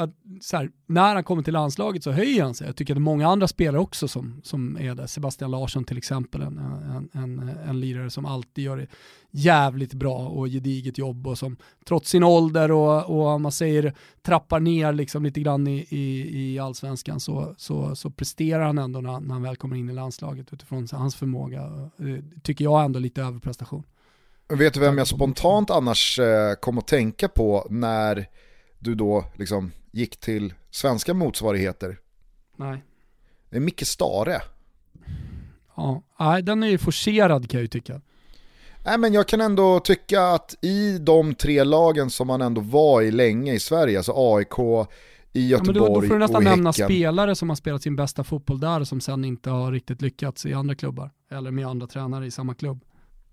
[0.52, 2.66] här, när han kommer till landslaget så höjer han sig.
[2.66, 5.06] Jag tycker att det är många andra spelare också som, som är där.
[5.06, 8.86] Sebastian Larsson till exempel, en, en, en, en lirare som alltid gör det
[9.30, 14.60] jävligt bra och gediget jobb och som trots sin ålder och, och man säger trappar
[14.60, 19.20] ner liksom lite grann i, i, i allsvenskan så, så, så presterar han ändå när,
[19.20, 21.90] när han väl kommer in i landslaget utifrån hans förmåga.
[21.96, 23.82] Det tycker jag ändå lite överprestation.
[24.48, 28.26] Vet du vem jag spontant annars eh, kom att tänka på när
[28.78, 31.98] du då liksom gick till svenska motsvarigheter?
[32.56, 32.84] Nej.
[33.50, 34.42] Det är Micke Stare.
[35.76, 38.00] Ja, nej den är ju forcerad kan jag ju tycka.
[38.84, 43.02] Nej men jag kan ändå tycka att i de tre lagen som man ändå var
[43.02, 44.58] i länge i Sverige, alltså AIK,
[45.32, 48.24] i Göteborg ja, då, då får du nästan nämna spelare som har spelat sin bästa
[48.24, 51.10] fotboll där som sen inte har riktigt lyckats i andra klubbar.
[51.30, 52.84] Eller med andra tränare i samma klubb.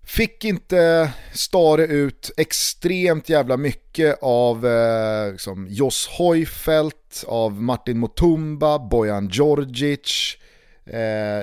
[0.06, 8.78] Fick inte Stare ut extremt jävla mycket av eh, liksom Jos Hojfeldt, av Martin Mutumba,
[8.78, 10.36] Bojan Djordjic.
[10.86, 11.00] Eh,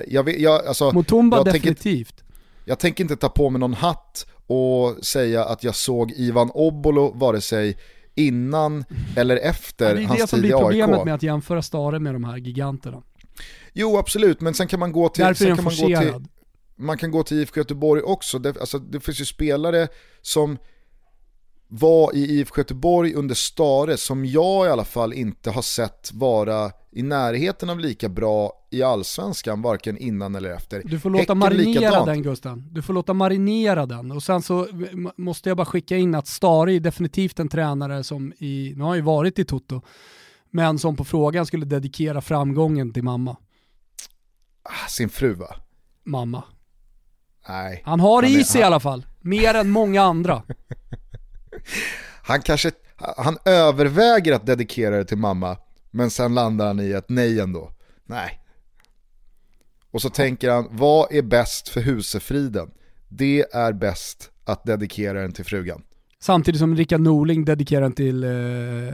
[0.08, 2.18] jag, jag, alltså, Mutumba jag definitivt.
[2.18, 2.36] Tänker,
[2.66, 7.12] jag tänker inte ta på mig någon hatt och säga att jag såg Ivan Obolo
[7.16, 7.78] vare sig
[8.16, 8.86] innan
[9.16, 10.10] eller efter hans tid i AIK.
[10.10, 13.02] Det är det som blir problemet med att jämföra Stare med de här giganterna.
[13.74, 15.24] Jo absolut, men sen kan man gå till...
[15.24, 16.28] Därför är den forcerad
[16.84, 18.40] man kan gå till IFK Göteborg också.
[18.40, 19.88] Det, alltså, det finns ju spelare
[20.22, 20.58] som
[21.68, 26.72] var i IFK Göteborg under Stare som jag i alla fall inte har sett vara
[26.92, 30.82] i närheten av lika bra i allsvenskan, varken innan eller efter.
[30.86, 32.06] Du får låta Häcken marinera likadant.
[32.06, 32.68] den Gusten.
[32.72, 34.12] Du får låta marinera den.
[34.12, 34.68] Och sen så
[35.18, 38.96] måste jag bara skicka in att Stare är definitivt en tränare som i, nu har
[38.96, 39.82] ju varit i Toto,
[40.52, 43.38] men som på frågan skulle dedikera framgången till mamma.
[44.64, 45.56] Ah, sin fru va?
[46.04, 46.44] Mamma.
[47.50, 47.82] Nej.
[47.86, 49.06] Han har det i sig i alla fall.
[49.22, 50.44] Mer än många andra.
[52.24, 52.72] han kanske,
[53.18, 55.58] han överväger att dedikera det till mamma,
[55.92, 57.72] men sen landar han i ett nej ändå.
[58.06, 58.40] Nej.
[59.92, 62.72] Och så tänker han, vad är bäst för husefriden?
[63.10, 65.82] Det är bäst att dedikera den till frugan.
[66.20, 68.30] Samtidigt som Rickard Norling dedikerar den till eh,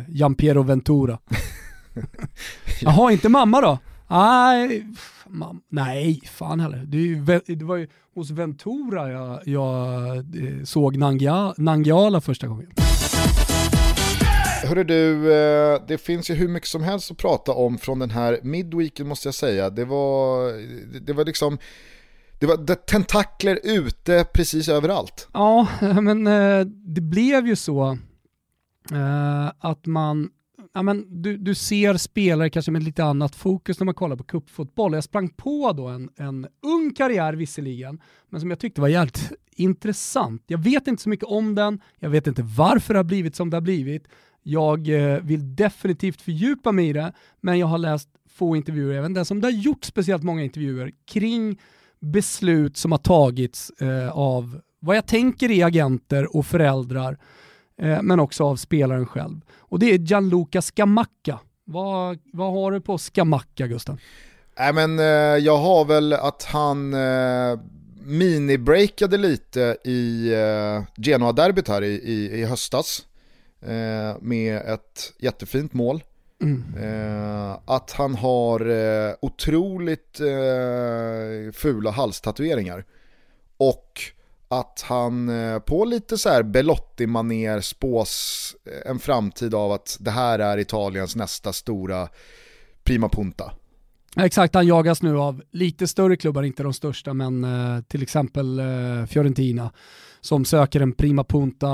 [0.09, 1.19] Giampiero Ventura.
[2.81, 3.79] Jaha, inte mamma då?
[4.07, 4.85] Nej,
[5.69, 6.77] nej fan heller.
[6.77, 12.71] Det, det, var ju hos Ventura jag, jag eh, såg Nangia, Nangiala första gången.
[14.63, 18.09] Hörru du, eh, det finns ju hur mycket som helst att prata om från den
[18.09, 19.69] här midweeken måste jag säga.
[19.69, 20.51] Det var,
[20.99, 21.57] det var liksom,
[22.39, 25.27] det var tentakler ute precis överallt.
[25.33, 25.67] Ja,
[26.01, 27.97] men eh, det blev ju så
[29.59, 30.29] att man
[30.73, 34.23] ja, men du, du ser spelare kanske med lite annat fokus när man kollar på
[34.23, 34.93] kuppfotboll.
[34.93, 39.31] Jag sprang på då en, en ung karriär visserligen, men som jag tyckte var jävligt
[39.51, 40.43] intressant.
[40.47, 43.49] Jag vet inte så mycket om den, jag vet inte varför det har blivit som
[43.49, 44.07] det har blivit.
[44.43, 49.13] Jag eh, vill definitivt fördjupa mig i det, men jag har läst få intervjuer, även
[49.13, 51.59] den som det har gjort speciellt många intervjuer kring
[51.99, 57.17] beslut som har tagits eh, av vad jag tänker är agenter och föräldrar
[57.79, 59.41] eh, men också av spelaren själv.
[59.57, 61.39] Och det är Gianluca Scamacca.
[61.65, 63.99] Vad, vad har du på Scamacca Gustav?
[64.59, 65.05] Nej men eh,
[65.45, 67.59] jag har väl att han eh,
[68.03, 73.05] mini-breakade lite i eh, Genoa-derbyt här i, i, i höstas.
[73.61, 76.03] Eh, med ett jättefint mål.
[76.41, 76.63] Mm.
[76.83, 82.85] Eh, att han har eh, otroligt eh, fula halstatueringar.
[83.57, 84.01] Och
[84.49, 90.11] att han eh, på lite så här Belotti-manér spås eh, en framtid av att det
[90.11, 92.07] här är Italiens nästa stora
[92.83, 93.51] prima punta.
[94.17, 98.59] Exakt, han jagas nu av lite större klubbar, inte de största, men eh, till exempel
[98.59, 99.71] eh, Fiorentina
[100.21, 101.69] som söker en prima punta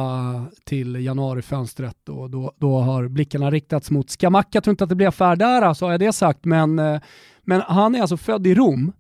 [0.64, 4.50] till januarifönstret och då, då har blickarna riktats mot Scamacca.
[4.52, 7.02] Jag tror inte att det blir affär där, så har jag det sagt, men, eh,
[7.42, 8.94] men han är alltså född i Rom.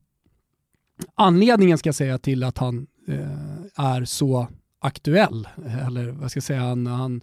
[1.16, 4.48] Anledningen ska jag säga till att han eh, är så
[4.80, 5.48] aktuell,
[5.88, 7.22] eller vad ska jag säga, han, han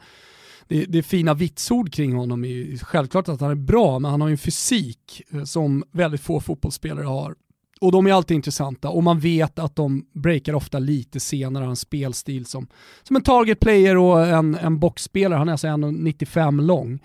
[0.69, 4.21] det, det är fina vitsord kring honom är självklart att han är bra, men han
[4.21, 7.35] har ju en fysik eh, som väldigt få fotbollsspelare har.
[7.81, 11.77] Och de är alltid intressanta och man vet att de breakar ofta lite senare, en
[11.77, 12.67] spelstil som,
[13.03, 15.39] som en target player och en, en boxspelare.
[15.39, 17.01] Han är alltså 1,95 lång.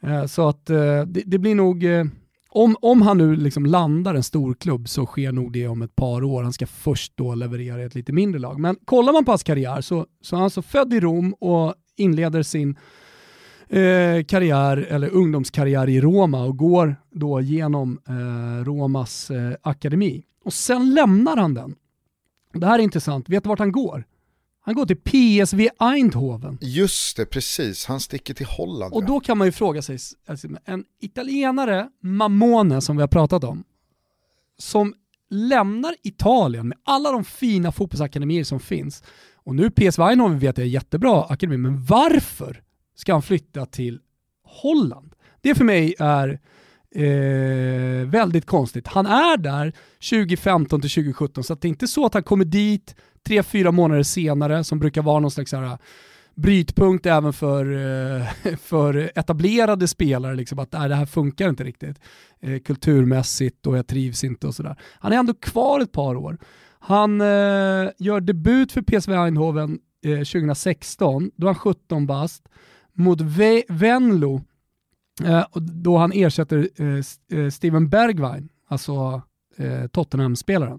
[0.00, 1.84] Eh, så att eh, det, det, blir nog,
[2.54, 5.96] om, om han nu liksom landar en stor klubb så sker nog det om ett
[5.96, 6.42] par år.
[6.42, 8.60] Han ska först då leverera i ett lite mindre lag.
[8.60, 11.74] Men kollar man på hans karriär så, så är han alltså född i Rom och
[11.96, 12.78] inleder sin
[13.68, 20.22] eh, karriär, eller ungdomskarriär i Roma och går då genom eh, Romas eh, akademi.
[20.44, 21.74] Och sen lämnar han den.
[22.52, 24.04] Det här är intressant, vet du vart han går?
[24.64, 26.58] Han går till PSV Eindhoven.
[26.60, 27.86] Just det, precis.
[27.86, 28.94] Han sticker till Holland.
[28.94, 33.44] Och då kan man ju fråga sig, alltså, en italienare, Mamone som vi har pratat
[33.44, 33.64] om,
[34.58, 34.94] som
[35.30, 39.02] lämnar Italien med alla de fina fotbollsakademier som finns.
[39.34, 42.62] Och nu PSV Eindhoven vet jag är jättebra akademi, men varför
[42.96, 44.00] ska han flytta till
[44.44, 45.14] Holland?
[45.40, 46.40] Det för mig är
[46.94, 48.86] eh, väldigt konstigt.
[48.86, 49.72] Han är där
[50.10, 52.94] 2015 till 2017, så det är inte så att han kommer dit
[53.26, 55.76] tre, fyra månader senare, som brukar vara någon slags här, äh,
[56.34, 57.72] brytpunkt även för,
[58.20, 62.00] äh, för etablerade spelare, liksom, att nej, det här funkar inte riktigt
[62.40, 64.76] eh, kulturmässigt och jag trivs inte och sådär.
[64.98, 66.38] Han är ändå kvar ett par år.
[66.78, 72.48] Han eh, gör debut för PSV Eindhoven eh, 2016, då är han 17 bast,
[72.92, 74.40] mot Ve Venlo,
[75.24, 75.44] eh,
[75.82, 79.22] då han ersätter eh, eh, Steven Bergwijn, alltså
[79.92, 80.78] Tottenham-spelaren.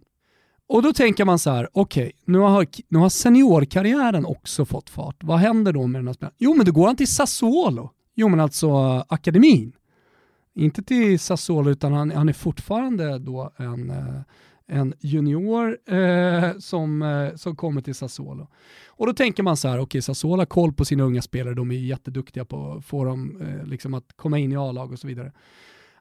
[0.73, 4.89] Och då tänker man så här, okej, okay, nu, har, nu har seniorkarriären också fått
[4.89, 5.23] fart.
[5.23, 6.35] Vad händer då med den här spelaren?
[6.37, 7.89] Jo, men då går han till Sassuolo.
[8.15, 8.71] Jo, men alltså
[9.07, 9.73] akademin.
[10.55, 14.21] Inte till Sassuolo, utan han, han är fortfarande då en, eh,
[14.67, 18.47] en junior eh, som, eh, som kommer till Sassuolo.
[18.87, 21.53] Och då tänker man så här, okej okay, Sassuolo har koll på sina unga spelare,
[21.53, 24.99] de är jätteduktiga på att få dem eh, liksom att komma in i A-lag och
[24.99, 25.31] så vidare.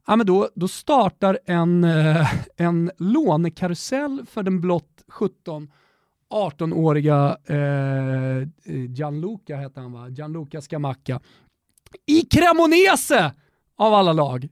[0.06, 5.68] Ja, men då, då startar en, eh, en lånekarusell för den blott 17
[6.30, 10.08] 18-åriga eh, eh, Gianluca heter han va?
[10.08, 11.20] Gianluca Scamacca.
[12.06, 13.32] I Cremonese
[13.76, 14.48] av alla lag.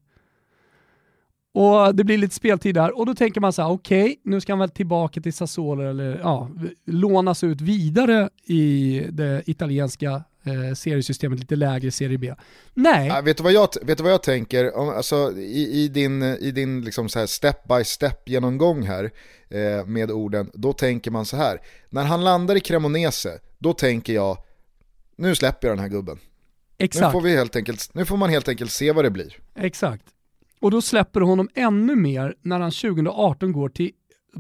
[1.53, 4.41] Och det blir lite speltid där och då tänker man så här, okej, okay, nu
[4.41, 6.49] ska han väl tillbaka till Sassuolo eller ja,
[6.87, 12.35] lånas ut vidare i det italienska eh, seriesystemet, lite lägre Serie B.
[12.75, 13.09] Nej.
[13.09, 14.91] Ja, vet, du vad jag, vet du vad jag tänker?
[14.97, 19.11] Alltså, i, i din, i din liksom så här step by step genomgång här
[19.49, 21.61] eh, med orden, då tänker man så här.
[21.89, 24.39] När han landar i Cremonese, då tänker jag,
[25.17, 26.19] nu släpper jag den här gubben.
[26.79, 27.07] Exakt.
[27.07, 29.37] Nu får, vi helt enkelt, nu får man helt enkelt se vad det blir.
[29.55, 30.05] Exakt.
[30.61, 33.91] Och då släpper honom ännu mer när han 2018 går till,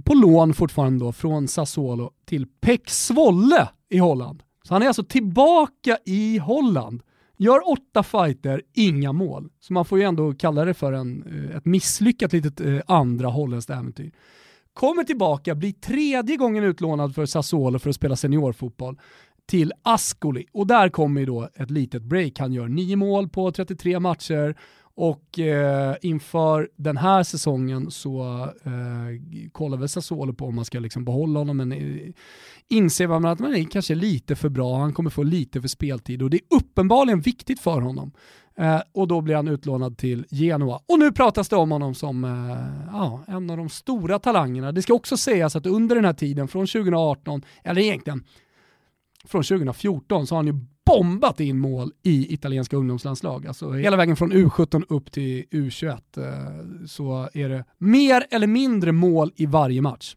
[0.04, 4.42] på lån fortfarande då, från Sassuolo till Pek Svolle i Holland.
[4.62, 7.02] Så han är alltså tillbaka i Holland.
[7.36, 9.50] Gör åtta fighter, inga mål.
[9.60, 13.28] Så man får ju ändå kalla det för en, eh, ett misslyckat litet eh, andra
[13.28, 14.12] holländskt äventyr.
[14.72, 18.98] Kommer tillbaka, blir tredje gången utlånad för Sassuolo för att spela seniorfotboll
[19.46, 20.46] till Ascoli.
[20.52, 22.38] Och där kommer ju då ett litet break.
[22.38, 24.56] Han gör nio mål på 33 matcher
[25.00, 30.78] och eh, inför den här säsongen så eh, kollar väl Sassuolo på om man ska
[30.78, 32.12] liksom behålla honom, men eh,
[32.68, 36.22] inser man att man är kanske lite för bra, han kommer få lite för speltid
[36.22, 38.12] och det är uppenbarligen viktigt för honom.
[38.56, 40.80] Eh, och då blir han utlånad till Genoa.
[40.88, 44.72] Och nu pratas det om honom som eh, ja, en av de stora talangerna.
[44.72, 48.24] Det ska också sägas att under den här tiden, från 2018, eller egentligen
[49.24, 53.46] från 2014, så har han ju bombat in mål i italienska ungdomslandslag.
[53.46, 58.92] Alltså hela vägen från U17 upp till U21 eh, så är det mer eller mindre
[58.92, 60.16] mål i varje match.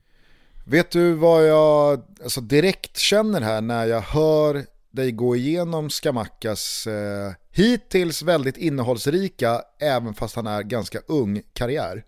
[0.66, 6.88] Vet du vad jag alltså direkt känner här när jag hör dig gå igenom Skamakas
[6.88, 12.04] eh, hittills väldigt innehållsrika, även fast han är ganska ung, karriär.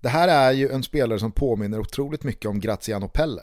[0.00, 3.42] Det här är ju en spelare som påminner otroligt mycket om Graziano Pelle.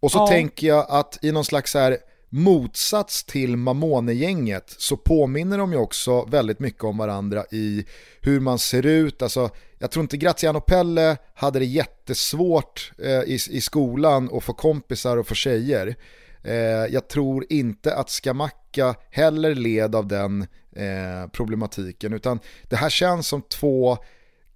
[0.00, 0.26] Och så ja.
[0.26, 1.98] tänker jag att i någon slags här
[2.28, 7.84] motsats till Mamone-gänget så påminner de ju också väldigt mycket om varandra i
[8.20, 9.22] hur man ser ut.
[9.22, 14.52] Alltså, jag tror inte Graziano Pelle hade det jättesvårt eh, i, i skolan att få
[14.52, 15.96] kompisar och få tjejer.
[16.44, 16.54] Eh,
[16.90, 20.46] jag tror inte att Skamacka heller led av den
[20.76, 23.98] eh, problematiken utan det här känns som två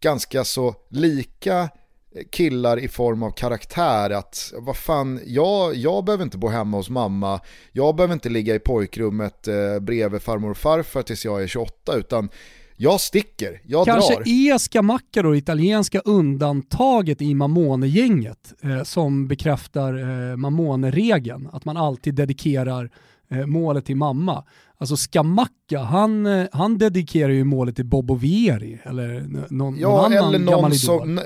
[0.00, 1.68] ganska så lika
[2.30, 6.90] killar i form av karaktär att vad fan, jag, jag behöver inte bo hemma hos
[6.90, 7.40] mamma,
[7.72, 11.96] jag behöver inte ligga i pojkrummet eh, bredvid farmor och farfar tills jag är 28
[11.96, 12.28] utan
[12.76, 14.16] jag sticker, jag Kanske drar.
[14.16, 19.94] Kanske är Scamacca då italienska undantaget i Mamone-gänget eh, som bekräftar
[20.30, 22.90] eh, Mamone-regeln, att man alltid dedikerar
[23.30, 24.44] eh, målet till mamma.
[24.78, 30.12] Alltså Scamacca, han, eh, han dedikerar ju målet till Bobo Vieri eller någon, ja, någon
[30.12, 31.24] annan eller någon gammal som, idol.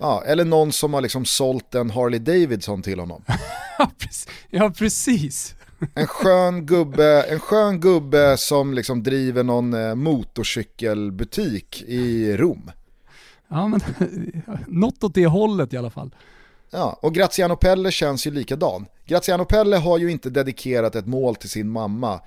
[0.00, 3.24] Ja, eller någon som har liksom sålt en Harley Davidson till honom.
[4.50, 5.54] ja, precis.
[5.94, 12.70] En skön gubbe, en skön gubbe som liksom driver någon eh, motorcykelbutik i Rom.
[13.48, 13.80] Ja, men
[14.66, 16.14] något åt det hållet i alla fall.
[16.70, 18.86] Ja, och Graziano Pelle känns ju likadan.
[19.06, 22.20] Graziano Pelle har ju inte dedikerat ett mål till sin mamma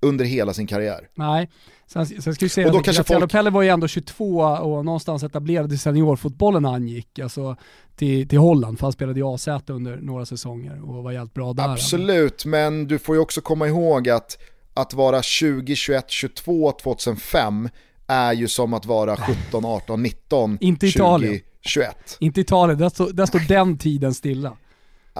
[0.00, 1.08] under hela sin karriär.
[1.14, 1.50] Nej,
[1.88, 3.32] sen, sen ska vi säga att Graziano folk...
[3.32, 7.56] Pelle var ju ändå 22 och någonstans etablerad i seniorfotbollen när han gick alltså,
[7.96, 11.52] till, till Holland, för han spelade i AZ under några säsonger och var jävligt bra
[11.52, 11.68] där.
[11.68, 14.38] Absolut, men du får ju också komma ihåg att
[14.74, 17.68] att vara 20, 21, 22, 2005
[18.06, 21.40] är ju som att vara 17, 18, 19, Inte 20, Italien.
[21.60, 22.16] 21.
[22.20, 24.56] Inte Italien, där står, där står den tiden stilla.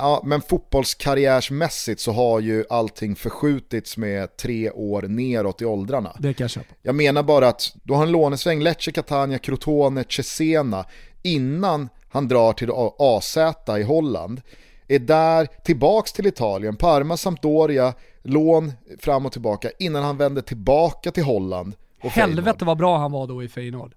[0.01, 6.17] Ja, men fotbollskarriärsmässigt så har ju allting förskjutits med tre år neråt i åldrarna.
[6.19, 6.75] Det kan jag köpa.
[6.83, 10.85] Jag menar bara att du har en lånesväng, Lecce, Catania, Crotone, Cesena,
[11.23, 13.37] innan han drar till AZ
[13.79, 14.41] i Holland.
[14.89, 21.11] Är där, tillbaks till Italien, Parma, Sampdoria, lån fram och tillbaka innan han vänder tillbaka
[21.11, 21.75] till Holland.
[22.03, 23.95] Och Helvete vad bra han var då i Feyenoord.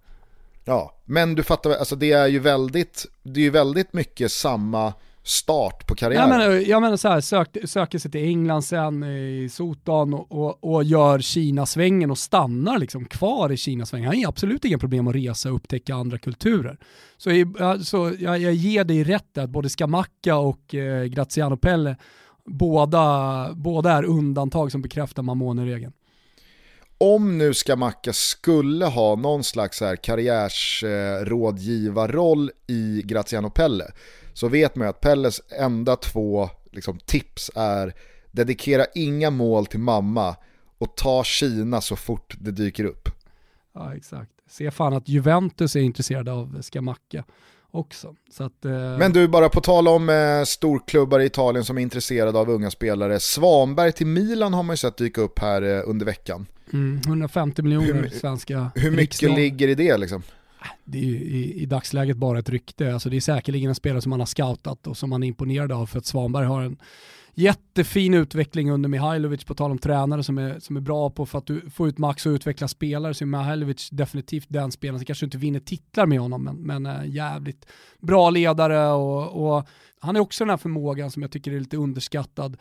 [0.66, 4.94] Ja, men du fattar, alltså det är ju väldigt, det är ju väldigt mycket samma
[5.24, 6.30] start på karriären.
[6.30, 10.32] Jag menar, jag menar så här, sök, söker sig till England sen i Sotan och,
[10.32, 14.08] och, och gör Kina-svängen och stannar liksom kvar i Kina-svängen.
[14.08, 16.78] Han har absolut inga problem att resa och upptäcka andra kulturer.
[17.18, 17.30] Så,
[17.84, 21.96] så jag, jag ger dig rätt att både Skamacka och eh, Graziano Pelle,
[22.46, 25.94] båda, båda är undantag som bekräftar Mamone-regeln
[26.98, 33.92] om nu Skamacka skulle ha någon slags här karriärsrådgivarroll i Graziano Pelle
[34.34, 37.94] så vet man ju att Pelles enda två liksom, tips är
[38.32, 40.36] dedikera inga mål till mamma
[40.78, 43.10] och ta Kina så fort det dyker upp.
[43.74, 44.32] Ja exakt.
[44.50, 47.24] Se fan att Juventus är intresserade av Skamacka
[47.72, 48.16] också.
[48.38, 48.98] Att, eh...
[48.98, 52.72] Men du, bara på tal om eh, storklubbar i Italien som är intresserade av unga
[52.72, 53.20] spelare.
[53.20, 56.46] Svanberg till Milan har man ju sett dyka upp här eh, under veckan.
[56.74, 59.36] Mm, 150 miljoner hur, svenska Hur mycket riksdagen.
[59.36, 60.24] ligger i det liksom?
[60.86, 62.94] Det är i, i, dagsläget bara ett rykte.
[62.94, 65.72] Alltså det är säkerligen en spelare som man har scoutat och som man är imponerad
[65.72, 66.78] av för att Svanberg har en
[67.34, 71.38] jättefin utveckling under Mihailovic på tal om tränare som är, som är bra på för
[71.38, 75.06] att du, få ut max och utveckla spelare så är Mihailovic definitivt den spelaren som
[75.06, 77.66] kanske inte vinner titlar med honom men, men eh, jävligt
[78.00, 79.68] bra ledare och, och,
[80.00, 82.58] han är också den här förmågan som jag tycker är lite underskattad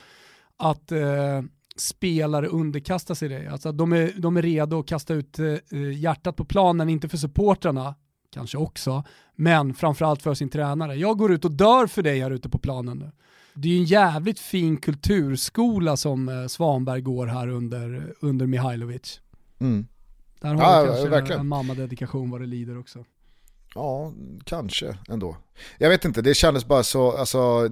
[0.56, 1.42] att eh,
[1.76, 3.48] spelare underkastar sig det.
[3.52, 5.54] Alltså de är, de är redo att kasta ut eh,
[5.94, 7.94] hjärtat på planen, inte för supportrarna,
[8.30, 9.04] kanske också,
[9.36, 10.94] men framförallt för sin tränare.
[10.94, 13.10] Jag går ut och dör för dig här ute på planen nu.
[13.54, 19.20] Det är ju en jävligt fin kulturskola som eh, Svanberg går här under, under Mihailovic.
[19.58, 19.86] Mm.
[20.40, 21.40] Där har ja, kanske verkligen.
[21.40, 23.04] en mammadedikation vad det lider också.
[23.74, 24.12] Ja,
[24.44, 25.36] kanske ändå.
[25.78, 27.68] Jag vet inte, det kändes bara så, alltså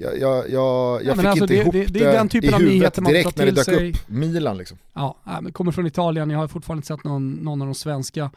[0.00, 2.52] jag, jag, jag, jag fick alltså inte det, ihop det, det, är den typen i
[2.52, 3.90] av huvudet direkt när det dök sig.
[3.90, 4.78] upp Milan liksom.
[4.94, 8.30] Ja, men kommer från Italien, jag har fortfarande inte sett någon, någon av de svenska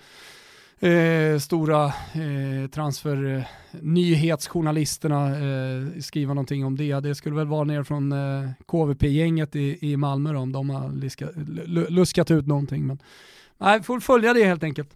[0.79, 3.43] eh, stora eh, transfer eh,
[3.81, 6.99] nyhetsjournalisterna eh, skriva någonting om det.
[6.99, 10.91] Det skulle väl vara ner från eh, KVP-gänget i, i Malmö då, om de har
[10.91, 11.27] liska,
[11.89, 12.87] luskat ut någonting.
[12.87, 12.99] Men,
[13.57, 14.89] nej, får följa det helt enkelt.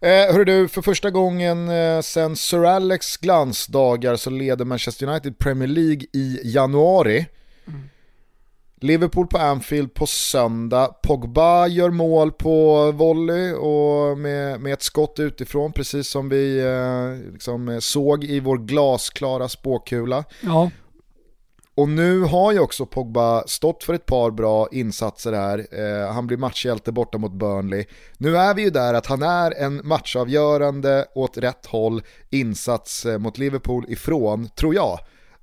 [0.00, 5.38] Eh, hörru du, för första gången eh, sen Sir Alex glansdagar så leder Manchester United
[5.38, 7.26] Premier League i januari.
[7.66, 7.88] Mm.
[8.80, 10.86] Liverpool på Anfield på söndag.
[11.02, 17.32] Pogba gör mål på volley och med, med ett skott utifrån precis som vi eh,
[17.32, 20.24] liksom såg i vår glasklara spåkula.
[20.40, 20.70] Ja.
[21.76, 25.66] Och nu har ju också Pogba stått för ett par bra insatser här.
[25.70, 27.84] Eh, han blir matchhjälte borta mot Burnley.
[28.18, 33.18] Nu är vi ju där att han är en matchavgörande åt rätt håll insats eh,
[33.18, 34.98] mot Liverpool ifrån, tror jag,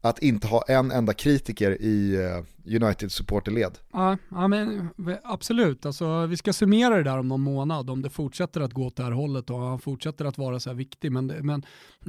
[0.06, 3.78] att inte ha en enda kritiker i eh, United supporterled.
[3.94, 4.90] Ja, ja men
[5.24, 5.86] absolut.
[5.86, 8.96] Alltså, vi ska summera det där om någon månad om det fortsätter att gå åt
[8.96, 11.12] det här hållet och han fortsätter att vara så här viktig.
[11.12, 11.64] Men, men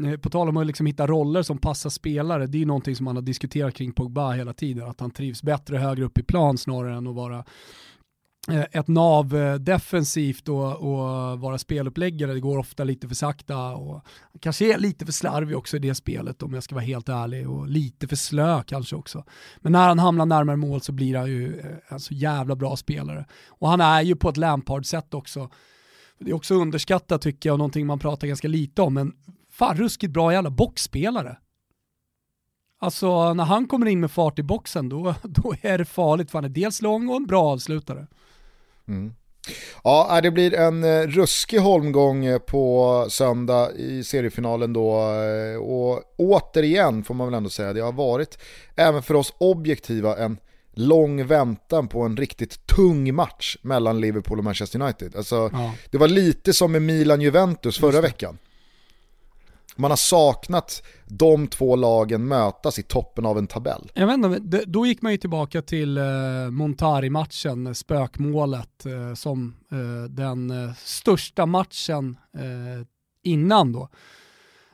[0.07, 2.97] eh, på tal om att liksom hitta roller som passar spelare, det är ju någonting
[2.97, 6.22] som man har diskuterat kring Pogba hela tiden, att han trivs bättre högre upp i
[6.22, 7.45] plan snarare än att vara
[8.49, 13.74] Eh, ett nav eh, defensivt och, och, vara speluppläggare, det går ofta lite för sakta
[13.74, 14.05] och
[14.40, 17.51] kanske är lite för slarvig också i det spelet om jag ska vara helt ärlig
[17.51, 19.24] och lite för slö kanske också.
[19.57, 22.76] Men när han hamnar närmare mål så blir han ju eh, en så jävla bra
[22.76, 23.26] spelare.
[23.49, 25.51] Och han är ju på ett Lampard-sätt också.
[26.18, 29.12] Det är också underskattat tycker jag och någonting man pratar ganska lite om, men
[29.51, 31.36] fan ruskigt bra jävla boxspelare.
[32.80, 36.38] Alltså när han kommer in med fart i boxen då, då är det farligt för
[36.38, 38.07] han är dels lång och en bra avslutare.
[38.89, 39.14] Mm.
[39.85, 45.12] Ja, det blir en eh, ruskig holmgång eh, på söndag i seriefinalen då.
[45.12, 48.39] Eh, och återigen får man väl ändå säga, det har varit
[48.76, 50.39] även för oss objektiva en
[50.74, 55.16] lång väntan på en riktigt tung match mellan Liverpool och Manchester United.
[55.16, 55.74] Alltså, ja.
[55.91, 58.39] Det var lite som med Milan-Juventus förra veckan.
[59.77, 63.91] Man har saknat de två lagen mötas i toppen av en tabell.
[63.95, 66.05] Jag vet inte, då gick man ju tillbaka till eh,
[66.51, 72.16] Montari-matchen, spökmålet, eh, som eh, den största matchen
[73.22, 73.89] innan då.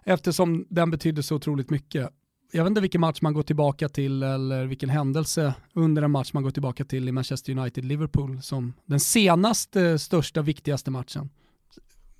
[0.05, 2.11] Eftersom den betydde så otroligt mycket.
[2.53, 6.33] Jag vet inte vilken match man går tillbaka till eller vilken händelse under en match
[6.33, 11.31] man går tillbaka till i Manchester United-Liverpool som den senaste, största, viktigaste matchen.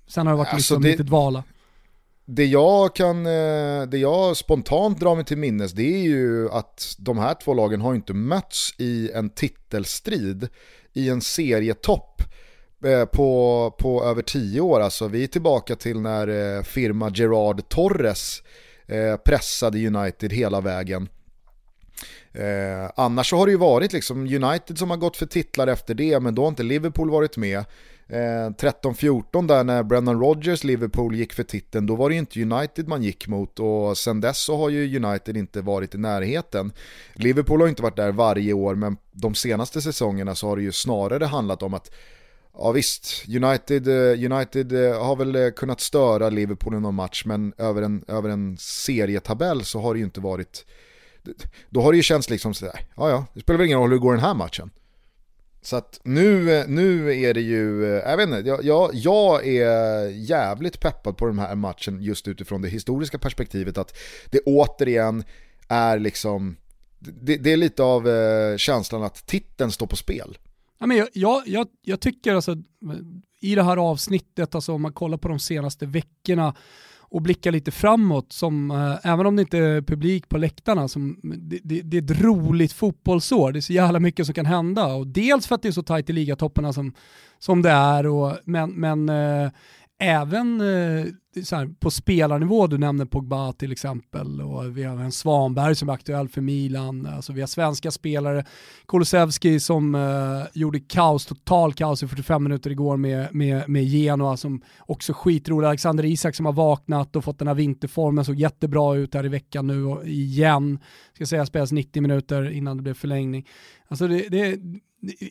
[0.07, 0.89] Sen har det varit alltså liksom det...
[0.89, 1.43] lite dvala
[2.35, 6.95] det jag, kan, eh, det jag spontant drar mig till minnes det är ju att
[6.97, 10.47] de här två lagen har inte mötts i en titelstrid
[10.93, 12.21] i en serietopp
[12.85, 14.79] eh, på, på över tio år.
[14.79, 18.41] Alltså vi är tillbaka till när eh, firma Gerard Torres
[19.25, 21.09] pressade United hela vägen.
[22.33, 25.93] Eh, annars så har det ju varit liksom United som har gått för titlar efter
[25.93, 27.65] det, men då har inte Liverpool varit med.
[28.11, 32.41] Eh, 13-14 där när Brendan Rodgers Liverpool gick för titeln, då var det ju inte
[32.41, 36.71] United man gick mot och sen dess så har ju United inte varit i närheten.
[37.13, 40.71] Liverpool har inte varit där varje år men de senaste säsongerna så har det ju
[40.71, 41.91] snarare handlat om att
[42.53, 47.53] Ja visst, United, eh, United eh, har väl kunnat störa Liverpool i någon match men
[47.57, 50.65] över en, över en serietabell så har det ju inte varit
[51.69, 53.95] då har det ju känts liksom sådär, ja ja, det spelar väl ingen roll hur
[53.95, 54.71] det går den här matchen.
[55.61, 60.07] Så att nu, nu är det ju, eh, jag vet inte, jag, jag, jag, är
[60.09, 63.97] jävligt peppad på den här matchen just utifrån det historiska perspektivet att
[64.29, 65.23] det återigen
[65.67, 66.57] är liksom,
[66.99, 70.37] det, det är lite av eh, känslan att titeln står på spel.
[70.79, 71.07] Ja, men jag,
[71.45, 72.55] jag, jag, tycker alltså,
[73.41, 76.55] i det här avsnittet, alltså om man kollar på de senaste veckorna,
[77.11, 81.19] och blicka lite framåt, som, eh, även om det inte är publik på läktarna, som,
[81.23, 83.51] det, det, det, är ett roligt fotbollsår.
[83.51, 84.85] Det är så jävla mycket som kan hända.
[84.85, 86.93] Och dels för att det är så tajt i ligatopparna som,
[87.39, 89.51] som det är, och, men, men eh,
[90.01, 91.05] även eh,
[91.51, 95.93] här, på spelarnivå, du nämner Pogba till exempel, och vi har en Svanberg som är
[95.93, 98.45] aktuell för Milan, alltså vi har svenska spelare,
[98.87, 104.37] Kulusevski som eh, gjorde kaos, total kaos i 45 minuter igår med, med, med Genoa
[104.37, 108.95] som också skitrolig, Alexander Isak som har vaknat och fått den här vinterformen, såg jättebra
[108.95, 110.79] ut här i veckan nu och igen,
[111.13, 113.47] ska säga spelas 90 minuter innan det blev förlängning.
[113.87, 114.55] Alltså det, det,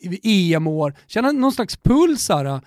[0.03, 2.59] det EM-år, känna någon slags puls här, eh?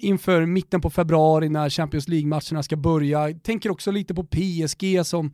[0.00, 3.28] Inför mitten på februari när Champions League-matcherna ska börja.
[3.28, 5.32] Jag tänker också lite på PSG som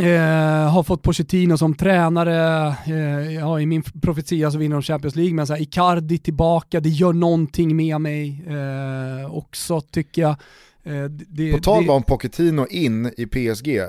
[0.00, 5.16] Eh, har fått Pochettino som tränare, eh, ja, i min profetia så vinner de Champions
[5.16, 10.36] League, men så här, Icardi tillbaka, det gör någonting med mig eh, också tycker jag.
[10.82, 13.80] Eh, det, På tal om Pochettino in i PSG,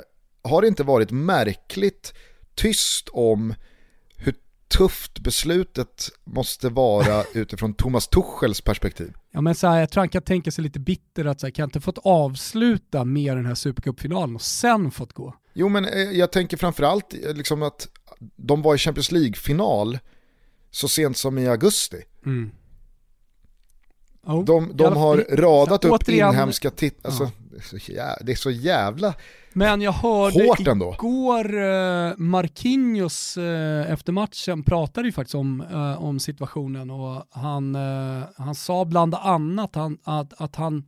[0.43, 2.13] har det inte varit märkligt
[2.55, 3.53] tyst om
[4.77, 9.13] tufft beslutet måste vara utifrån Thomas Tuchels perspektiv.
[9.31, 11.51] Ja men så här, jag tror han kan tänka sig lite bitter att så här,
[11.51, 15.35] kan jag inte fått avsluta med den här Supercup-finalen och sen fått gå?
[15.53, 17.87] Jo men eh, jag tänker framförallt eh, liksom att
[18.35, 19.99] de var i Champions League-final
[20.71, 21.97] så sent som i augusti.
[22.25, 22.51] Mm.
[24.25, 27.11] Oh, de, de har radat upp återigen, inhemska titlar.
[27.11, 27.31] Alltså, ja.
[28.21, 29.13] Det är så jävla
[29.53, 30.93] Men jag hörde hårt ändå.
[30.93, 37.75] igår uh, Marquinhos uh, efter matchen pratade ju faktiskt om, uh, om situationen och han,
[38.37, 40.83] han sa bland annat han, att, att han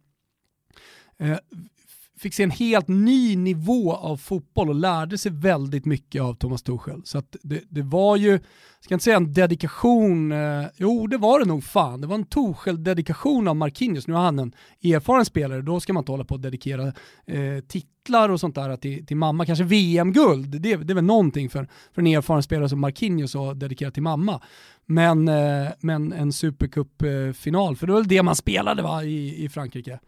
[2.25, 6.63] fick se en helt ny nivå av fotboll och lärde sig väldigt mycket av Thomas
[6.63, 7.01] Tuchel.
[7.05, 8.41] Så det, det, var ju, jag
[8.79, 12.25] ska inte säga en dedikation, eh, jo det var det nog fan, det var en
[12.25, 14.07] Tuchel-dedikation av Marquinhos.
[14.07, 14.53] Nu har han en
[14.83, 16.87] erfaren spelare, då ska man inte hålla på att dedikera
[17.25, 21.49] eh, titlar och sånt där till, till mamma, kanske VM-guld, det, det är väl någonting
[21.49, 24.41] för, för en erfaren spelare som Marquinhos att dedikera till mamma.
[24.85, 29.45] Men, eh, men en supercup-final, eh, för det var väl det man spelade va, i,
[29.45, 29.99] i Frankrike.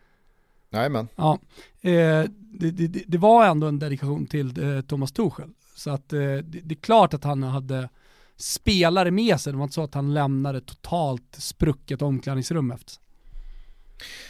[0.70, 1.08] Jajamän.
[1.16, 1.40] Ja,
[1.82, 2.24] eh,
[2.60, 5.50] det, det, det, var ändå en dedikation till eh, Thomas Tuchel.
[5.76, 7.90] Så att eh, det, det, är klart att han hade
[8.38, 13.04] spelare med sig, det var inte så att han lämnade totalt sprucket omklädningsrum efter sig.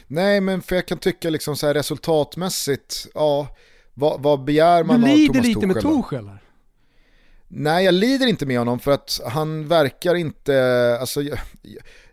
[0.08, 3.48] Nej, men för jag kan tycka liksom så här resultatmässigt, ja,
[3.94, 5.34] vad, vad begär man av Thomas Tuchel?
[5.34, 6.44] Du lider lite med Tuchel här.
[7.48, 11.40] Nej, jag lider inte med honom för att han verkar inte, alltså jag,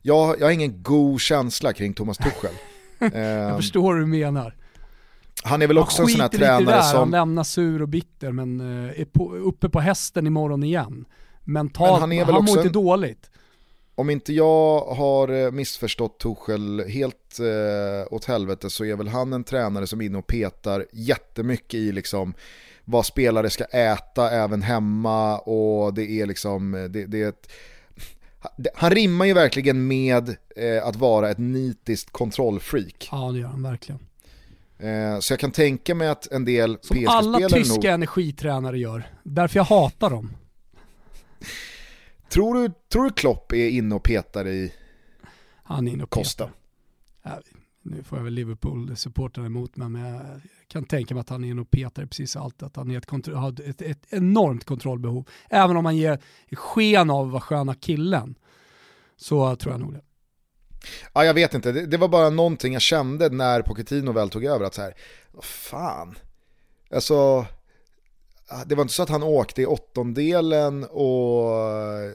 [0.03, 2.55] jag, jag har ingen god känsla kring Thomas Tuchel.
[3.13, 4.55] Jag ehm, förstår hur du menar.
[5.43, 6.99] Han är väl också en sån här tränare där, som...
[6.99, 11.05] Han lämnar sur och bitter men eh, är på, uppe på hästen imorgon igen.
[11.45, 13.31] Mentalt, men han, är väl han mår inte dåligt.
[13.95, 19.33] Om inte jag har eh, missförstått Tuchel helt eh, åt helvete så är väl han
[19.33, 22.35] en tränare som är inne och petar jättemycket i liksom
[22.85, 27.53] vad spelare ska äta även hemma och det är liksom, eh, det, det är ett
[28.75, 33.09] han rimmar ju verkligen med eh, att vara ett nitiskt kontrollfreak.
[33.13, 34.01] Ja det gör han verkligen.
[34.79, 37.85] Eh, så jag kan tänka mig att en del PSG-spelare Som alla tyska nog...
[37.85, 39.09] energitränare gör.
[39.23, 40.33] Därför jag hatar dem.
[42.29, 44.73] Tror du, tror du Klopp är inne och petar i
[45.63, 46.51] Han är inne och Costa?
[47.23, 47.41] Ja,
[47.83, 51.51] nu får jag väl Liverpool-supportrarna emot mig, men jag kan tänka mig att han är
[51.51, 52.63] en och petar precis allt.
[52.63, 55.29] Att han är ett har ett, ett, enormt kontrollbehov.
[55.51, 56.21] Även om han ger
[56.53, 58.35] sken av att vara sköna killen,
[59.17, 60.03] så tror jag nog det.
[61.13, 64.45] Ja, jag vet inte, det, det, var bara någonting jag kände när Pochettino väl tog
[64.45, 64.95] över, att så här,
[65.33, 66.19] vad fan,
[66.91, 67.47] alltså,
[68.49, 71.53] ah, det var inte så att han åkte i åttondelen och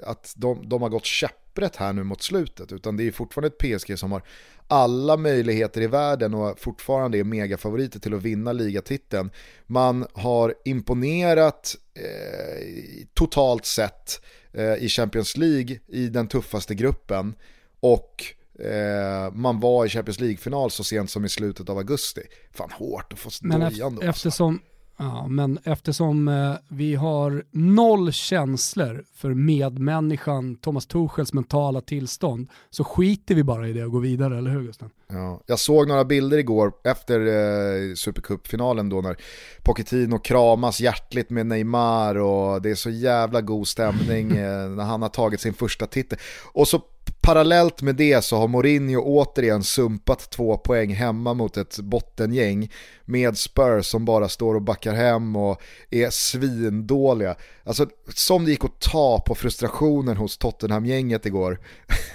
[0.03, 3.47] att de, de har gått käpp käpprätt här nu mot slutet, utan det är fortfarande
[3.47, 4.21] ett PSG som har
[4.67, 9.29] alla möjligheter i världen och fortfarande är megafavoriter till att vinna ligatiteln.
[9.67, 14.21] Man har imponerat eh, totalt sett
[14.53, 17.35] eh, i Champions League i den tuffaste gruppen
[17.81, 18.23] och
[18.59, 22.21] eh, man var i Champions League-final så sent som i slutet av augusti.
[22.51, 24.01] Fan hårt att få dojan då.
[24.01, 24.61] Eftersom,
[25.01, 32.83] Ja, men eftersom eh, vi har noll känslor för medmänniskan Thomas Tuchels mentala tillstånd så
[32.83, 34.89] skiter vi bara i det och går vidare, eller hur Gusten?
[35.07, 39.17] Ja, jag såg några bilder igår efter eh, Supercup-finalen då när
[39.63, 45.01] Pochettino kramas hjärtligt med Neymar och det är så jävla god stämning eh, när han
[45.01, 46.19] har tagit sin första titel.
[46.53, 46.81] Och så
[47.21, 52.71] parallellt med det så har Mourinho återigen sumpat två poäng hemma mot ett bottengäng
[53.05, 57.35] med Spurs som bara står och backar hem och är svindåliga.
[57.63, 61.59] Alltså som det gick att ta på frustrationen hos Tottenham-gänget igår.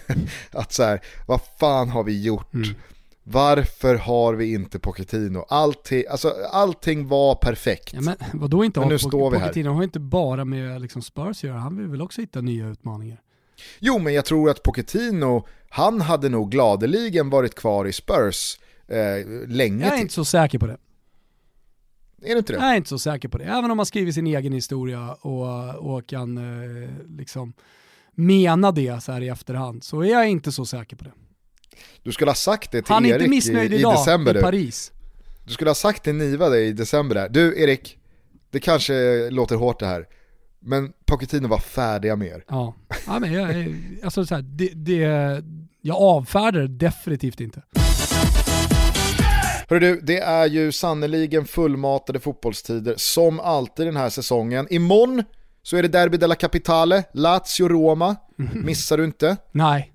[0.51, 2.55] att så här, vad fan har vi gjort?
[2.55, 2.69] Mm.
[3.27, 5.45] Varför har vi inte Pochettino?
[5.49, 7.93] Allting, alltså, allting var perfekt.
[7.95, 9.77] Ja, men vadå inte men nu står vi Pochettino här.
[9.77, 13.21] har inte bara med liksom Spurs att göra, han vill väl också hitta nya utmaningar.
[13.79, 18.59] Jo, men jag tror att Pochettino, han hade nog gladeligen varit kvar i Spurs
[18.89, 20.77] eh, länge Jag är inte så säker på det.
[22.23, 22.59] Är du inte det?
[22.59, 23.45] Jag är inte så säker på det.
[23.45, 27.53] Även om man skriver sin egen historia och, och kan eh, liksom
[28.11, 31.13] mena det så här i efterhand så är jag inte så säker på det.
[32.03, 33.93] Du skulle ha sagt det till Erik i, Han är inte missnöjd i, i idag
[33.93, 34.93] december, i Paris.
[34.95, 35.47] Du.
[35.47, 37.29] du skulle ha sagt till Niva det i december där.
[37.29, 37.99] Du Erik,
[38.51, 40.07] det kanske låter hårt det här.
[40.67, 42.45] Men Pochettino var färdiga med er.
[42.49, 42.75] Ja,
[43.07, 44.99] ja men jag, alltså så här, det, det,
[45.81, 47.63] jag avfärdar det definitivt inte.
[49.69, 54.67] Hörru du, det är ju sannoliken fullmatade fotbollstider som alltid den här säsongen.
[54.71, 55.23] Imorgon
[55.63, 58.17] så är det Derby della Capitale, Lazio-Roma.
[58.55, 59.37] Missar du inte?
[59.53, 59.94] Nej.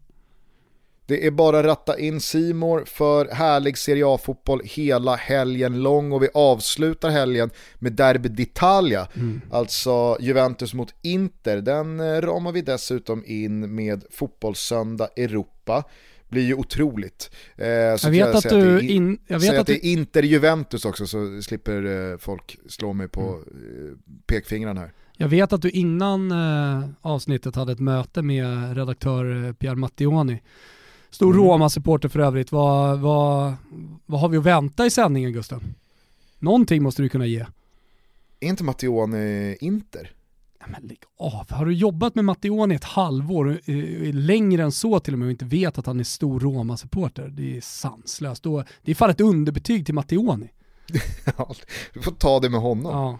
[1.10, 6.24] Det är bara att ratta in Simor för härlig Serie A-fotboll hela helgen lång och
[6.24, 9.42] vi avslutar helgen med Derby d'Italia, mm.
[9.52, 11.62] alltså Juventus mot Inter.
[11.62, 15.84] Den eh, ramar vi dessutom in med Fotbollssöndag Europa
[16.28, 17.32] blir ju otroligt.
[17.58, 21.42] Eh, jag vet att, du in, jag vet att, att det är Inter-Juventus också så
[21.42, 23.88] slipper eh, folk slå mig på mm.
[23.88, 23.94] eh,
[24.28, 24.92] pekfingrarna här.
[25.18, 26.34] Jag vet att du innan
[27.02, 30.42] avsnittet hade ett möte med redaktör Pierre Mattioni
[31.10, 31.46] Stor mm.
[31.46, 32.52] Roma-supporter för övrigt.
[32.52, 33.54] Vad, vad,
[34.06, 35.76] vad har vi att vänta i sändningen Gusten?
[36.40, 37.46] Någonting måste du kunna ge.
[38.40, 40.12] Är inte Mattione Inter?
[40.60, 41.52] Ja, men lägg av.
[41.52, 45.32] Har du jobbat med Mattione ett halvår, eh, längre än så till och med, och
[45.32, 47.28] inte vet att han är stor Roma-supporter?
[47.28, 48.44] Det är sanslöst.
[48.84, 50.48] Det är fan ett underbetyg till Mattione.
[51.94, 52.92] du får ta det med honom.
[52.92, 53.20] Ja.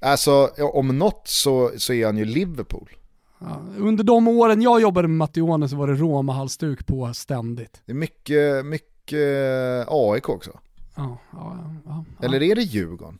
[0.00, 2.88] Alltså om något så, så är han ju Liverpool.
[3.38, 7.82] Ja, under de åren jag jobbade med Mattione så var det Roma-halsduk på ständigt.
[7.86, 10.50] Det är mycket, mycket AIK också.
[10.94, 13.18] Ja, ja, ja, Eller är det Djurgården?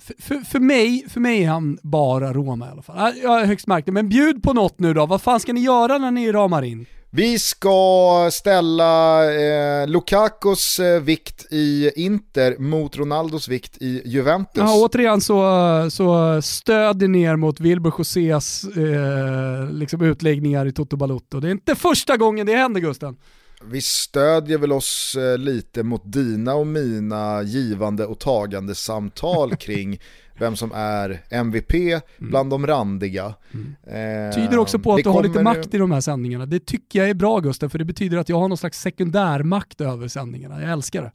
[0.00, 3.12] För, för, för, mig, för mig är han bara Roma i alla fall.
[3.22, 5.06] Jag är högst märklig, men bjud på något nu då.
[5.06, 6.86] Vad fan ska ni göra när ni ramar in?
[7.12, 14.56] Vi ska ställa eh, Lukakos eh, vikt i Inter mot Ronaldos vikt i Juventus.
[14.56, 15.42] Ja, återigen så,
[15.90, 21.40] så stöder ner mot Wilbur Josés eh, liksom utläggningar i Toto Balotto.
[21.40, 23.16] Det är inte första gången det händer Gusten.
[23.64, 30.00] Vi stödjer väl oss eh, lite mot dina och mina givande och tagande samtal kring
[30.38, 32.00] vem som är MVP mm.
[32.18, 33.34] bland de randiga.
[33.52, 33.76] Mm.
[33.86, 36.46] Eh, tyder också på att du har lite makt i de här sändningarna.
[36.46, 39.80] Det tycker jag är bra Gustav, för det betyder att jag har någon slags sekundärmakt
[39.80, 40.62] över sändningarna.
[40.62, 41.12] Jag älskar det.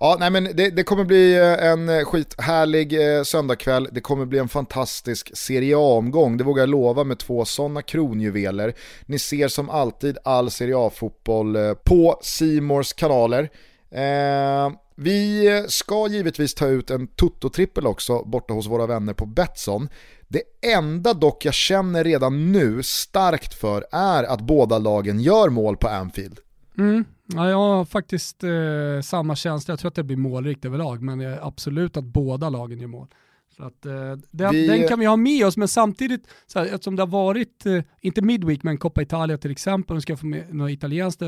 [0.00, 0.16] Ja.
[0.20, 3.88] nej men det, det, kommer bli eh, en eh, skithärlig eh, söndagkväll.
[3.92, 6.36] Det kommer bli en fantastisk Serie A-omgång.
[6.36, 8.74] Det vågar jag lova med två sådana kronjuveler.
[9.06, 13.50] Ni ser som alltid all Serie A-fotboll eh, på Simors kanaler.
[13.90, 19.88] Eh, vi ska givetvis ta ut en Toto-trippel också borta hos våra vänner på Betsson.
[20.28, 20.42] Det
[20.74, 25.88] enda dock jag känner redan nu starkt för är att båda lagen gör mål på
[25.88, 26.38] Anfield.
[26.78, 27.04] Mm.
[27.26, 31.38] Ja, jag har faktiskt eh, samma känsla, jag tror att det blir målrikt överlag, men
[31.42, 33.08] absolut att båda lagen gör mål.
[33.56, 33.92] Så att, eh,
[34.30, 34.66] den, vi...
[34.66, 37.82] den, kan vi ha med oss, men samtidigt, så här, eftersom det har varit, eh,
[38.00, 41.22] inte Midweek, men Coppa Italia till exempel, nu ska jag få med något italienskt,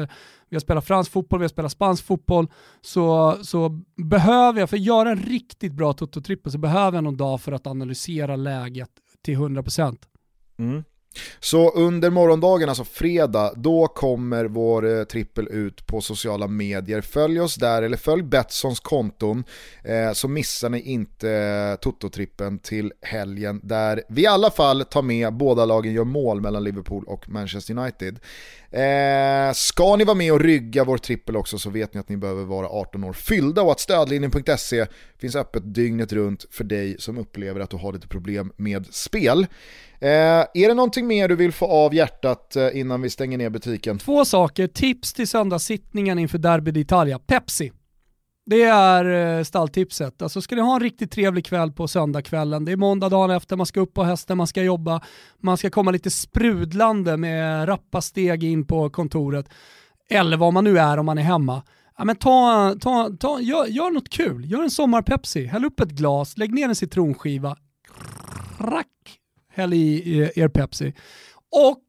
[0.49, 2.49] vi har spelat fransk fotboll, vi har spelat spansk fotboll,
[2.81, 7.17] så, så behöver jag, för att göra en riktigt bra toto-trippel, så behöver jag någon
[7.17, 8.91] dag för att analysera läget
[9.23, 9.97] till 100%.
[10.59, 10.85] Mm.
[11.41, 17.01] Så under morgondagen, alltså fredag, då kommer vår eh, trippel ut på sociala medier.
[17.01, 19.45] Följ oss där, eller följ Betssons konton,
[19.85, 25.03] eh, så missar ni inte eh, Toto-trippen till helgen, där vi i alla fall tar
[25.03, 28.19] med båda lagen gör mål mellan Liverpool och Manchester United.
[28.71, 32.17] Eh, ska ni vara med och rygga vår trippel också så vet ni att ni
[32.17, 34.87] behöver vara 18 år fyllda och att stödlinjen.se
[35.19, 39.47] finns öppet dygnet runt för dig som upplever att du har lite problem med spel.
[40.01, 43.51] Eh, är det någonting mer du vill få av hjärtat eh, innan vi stänger ner
[43.51, 43.99] butiken?
[43.99, 47.19] Två saker, tips till söndagssittningen inför Derby d'Italia.
[47.19, 47.73] Pepsi.
[48.51, 50.23] Det är eh, stalltipset.
[50.23, 53.57] Alltså ska ni ha en riktigt trevlig kväll på söndagskvällen, det är måndag dagen efter,
[53.57, 55.01] man ska upp på hästen, man ska jobba,
[55.39, 59.49] man ska komma lite sprudlande med rappa steg in på kontoret,
[60.11, 61.63] eller vad man nu är om man är hemma.
[61.99, 65.91] Ja, men ta, ta, ta, gör, gör något kul, gör en sommar-Pepsi, häll upp ett
[65.91, 67.57] glas, lägg ner en citronskiva,
[68.59, 69.19] rack,
[69.53, 70.95] häll i er Pepsi.
[71.67, 71.85] Och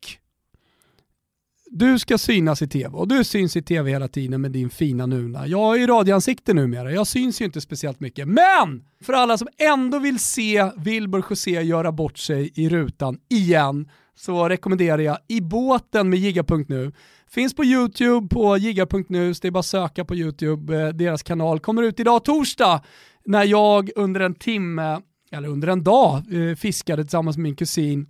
[1.72, 5.06] du ska synas i tv och du syns i tv hela tiden med din fina
[5.06, 5.48] nuna.
[5.48, 8.28] Jag är ju radioansikte numera, jag syns ju inte speciellt mycket.
[8.28, 13.90] Men för alla som ändå vill se Wilbur José göra bort sig i rutan igen
[14.16, 16.92] så rekommenderar jag I båten med Giga.nu.
[17.28, 20.82] Finns på YouTube på Giga.nu, så det är bara att söka på YouTube.
[20.82, 22.82] Eh, deras kanal kommer ut idag torsdag
[23.26, 25.02] när jag under en timme,
[25.32, 28.08] eller under en dag, eh, fiskade tillsammans med min kusin.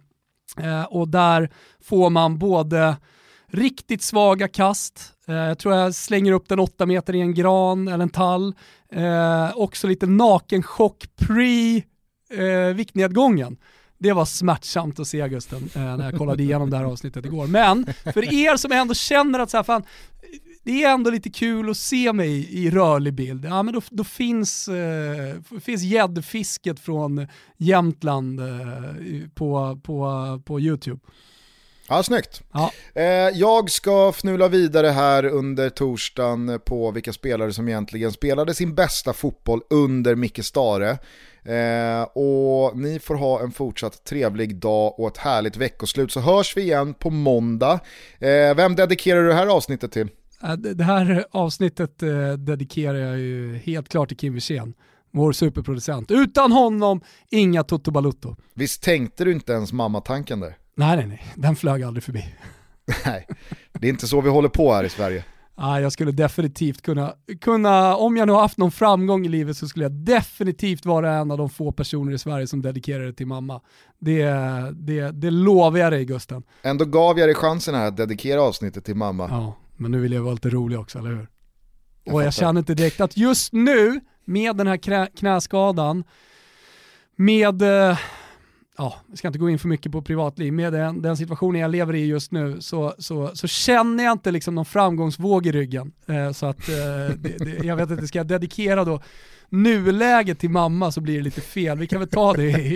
[0.57, 1.49] Eh, och där
[1.81, 2.95] får man både
[3.51, 5.13] Riktigt svaga kast.
[5.27, 8.55] Eh, jag tror jag slänger upp den åtta meter i en gran eller en tall.
[8.91, 11.77] Eh, också lite nakenchock pre
[12.29, 13.57] eh, viktnedgången.
[13.97, 17.47] Det var smärtsamt att se Augusten eh, när jag kollade igenom det här avsnittet igår.
[17.47, 19.83] Men för er som ändå känner att så här, fan,
[20.63, 23.45] det är ändå lite kul att se mig i rörlig bild.
[23.45, 27.27] Ja, men då, då finns, eh, finns gäddfisket från
[27.57, 28.47] Jämtland eh,
[29.35, 30.99] på, på, på YouTube.
[31.89, 32.41] Ja, snyggt.
[32.53, 32.71] Ja.
[32.93, 33.03] Eh,
[33.33, 39.13] jag ska fnula vidare här under torsdagen på vilka spelare som egentligen spelade sin bästa
[39.13, 40.89] fotboll under Micke Stare.
[41.43, 46.57] Eh, och ni får ha en fortsatt trevlig dag och ett härligt veckoslut så hörs
[46.57, 47.79] vi igen på måndag.
[48.19, 50.07] Eh, vem dedikerar du det här avsnittet till?
[50.57, 51.99] Det här avsnittet
[52.37, 54.73] dedikerar jag ju helt klart till Kim Wirsén
[55.11, 56.11] vår superproducent.
[56.11, 58.35] Utan honom, inga Toto Balutto.
[58.53, 60.57] Visst tänkte du inte ens mammatanken där?
[60.79, 61.21] Nej, nej, nej.
[61.35, 62.25] Den flög aldrig förbi.
[63.05, 63.27] Nej,
[63.73, 65.23] det är inte så vi håller på här i Sverige.
[65.55, 69.57] Ah, jag skulle definitivt kunna, kunna, om jag nu har haft någon framgång i livet
[69.57, 73.13] så skulle jag definitivt vara en av de få personer i Sverige som dedikerar det
[73.13, 73.61] till mamma.
[73.99, 74.23] Det,
[74.73, 76.43] det, det lovar jag dig Gusten.
[76.61, 79.27] Ändå gav jag dig chansen här att dedikera avsnittet till mamma.
[79.29, 81.27] Ja, men nu vill jag vara lite rolig också, eller hur?
[82.03, 86.03] Jag och jag känner inte direkt att just nu med den här knäskadan,
[87.15, 87.97] med eh,
[88.79, 91.71] ja, vi ska inte gå in för mycket på privatliv, med den, den situationen jag
[91.71, 95.91] lever i just nu så, så, så känner jag inte liksom någon framgångsvåg i ryggen.
[96.07, 96.75] Eh, så att, eh,
[97.17, 99.01] det, det, jag vet inte, ska jag dedikera då
[99.49, 101.77] nuläget till mamma så blir det lite fel.
[101.77, 102.75] Vi kan väl ta det i,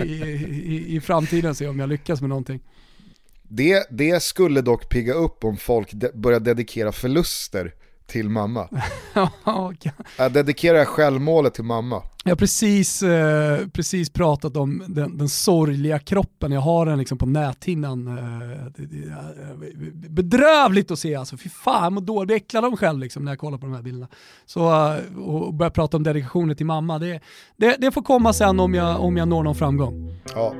[0.64, 2.60] i, i framtiden och se om jag lyckas med någonting.
[3.42, 7.74] Det, det skulle dock pigga upp om folk de, börjar dedikera förluster
[8.06, 8.68] till mamma.
[10.18, 12.02] Jag dedikerar självmålet till mamma.
[12.24, 17.18] Jag har precis, eh, precis pratat om den, den sorgliga kroppen, jag har den liksom
[17.18, 18.18] på näthinnan.
[18.18, 22.62] Eh, det, det, det, bedrövligt att se alltså, fy fan jag mår dåligt, jag äcklar
[22.62, 24.08] dem själv liksom, när jag kollar på de här bilderna.
[24.46, 27.20] Så, eh, och börja prata om dedikationer till mamma, det,
[27.56, 30.20] det, det, får komma sen om jag, om jag når någon framgång.
[30.34, 30.54] Ja.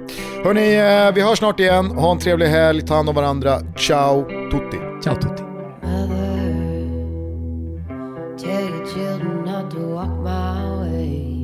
[0.45, 4.23] Hörni, eh, vi hörs snart igen, ha en trevlig helg, ta hand om varandra, ciao
[4.51, 4.79] tutti.
[5.05, 5.44] Ciao tutti.
[8.45, 11.41] Tell your children not to walk my way.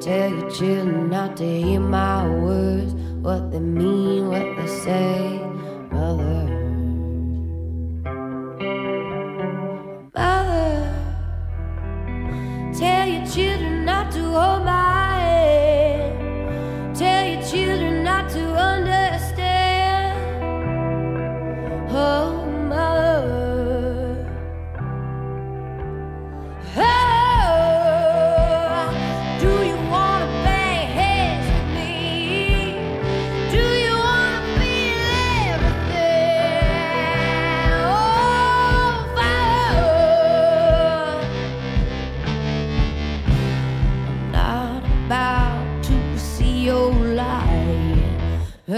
[0.00, 5.42] Tell your children not to hear my words, what they mean, what they say,
[5.92, 6.48] mother.
[10.14, 10.94] Mother,
[12.72, 15.13] tell your children not to hold my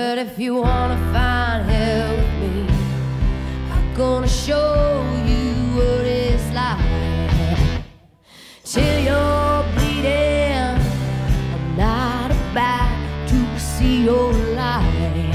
[0.09, 2.67] But if you wanna find hell with me,
[3.73, 7.83] I'm gonna show you what it's like.
[8.63, 10.79] Till you're bleeding,
[11.55, 15.35] I'm not about to see your light.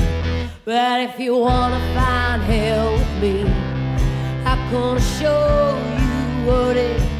[0.63, 3.37] But if you wanna find hell with me,
[4.45, 7.10] I'm gonna show you what it's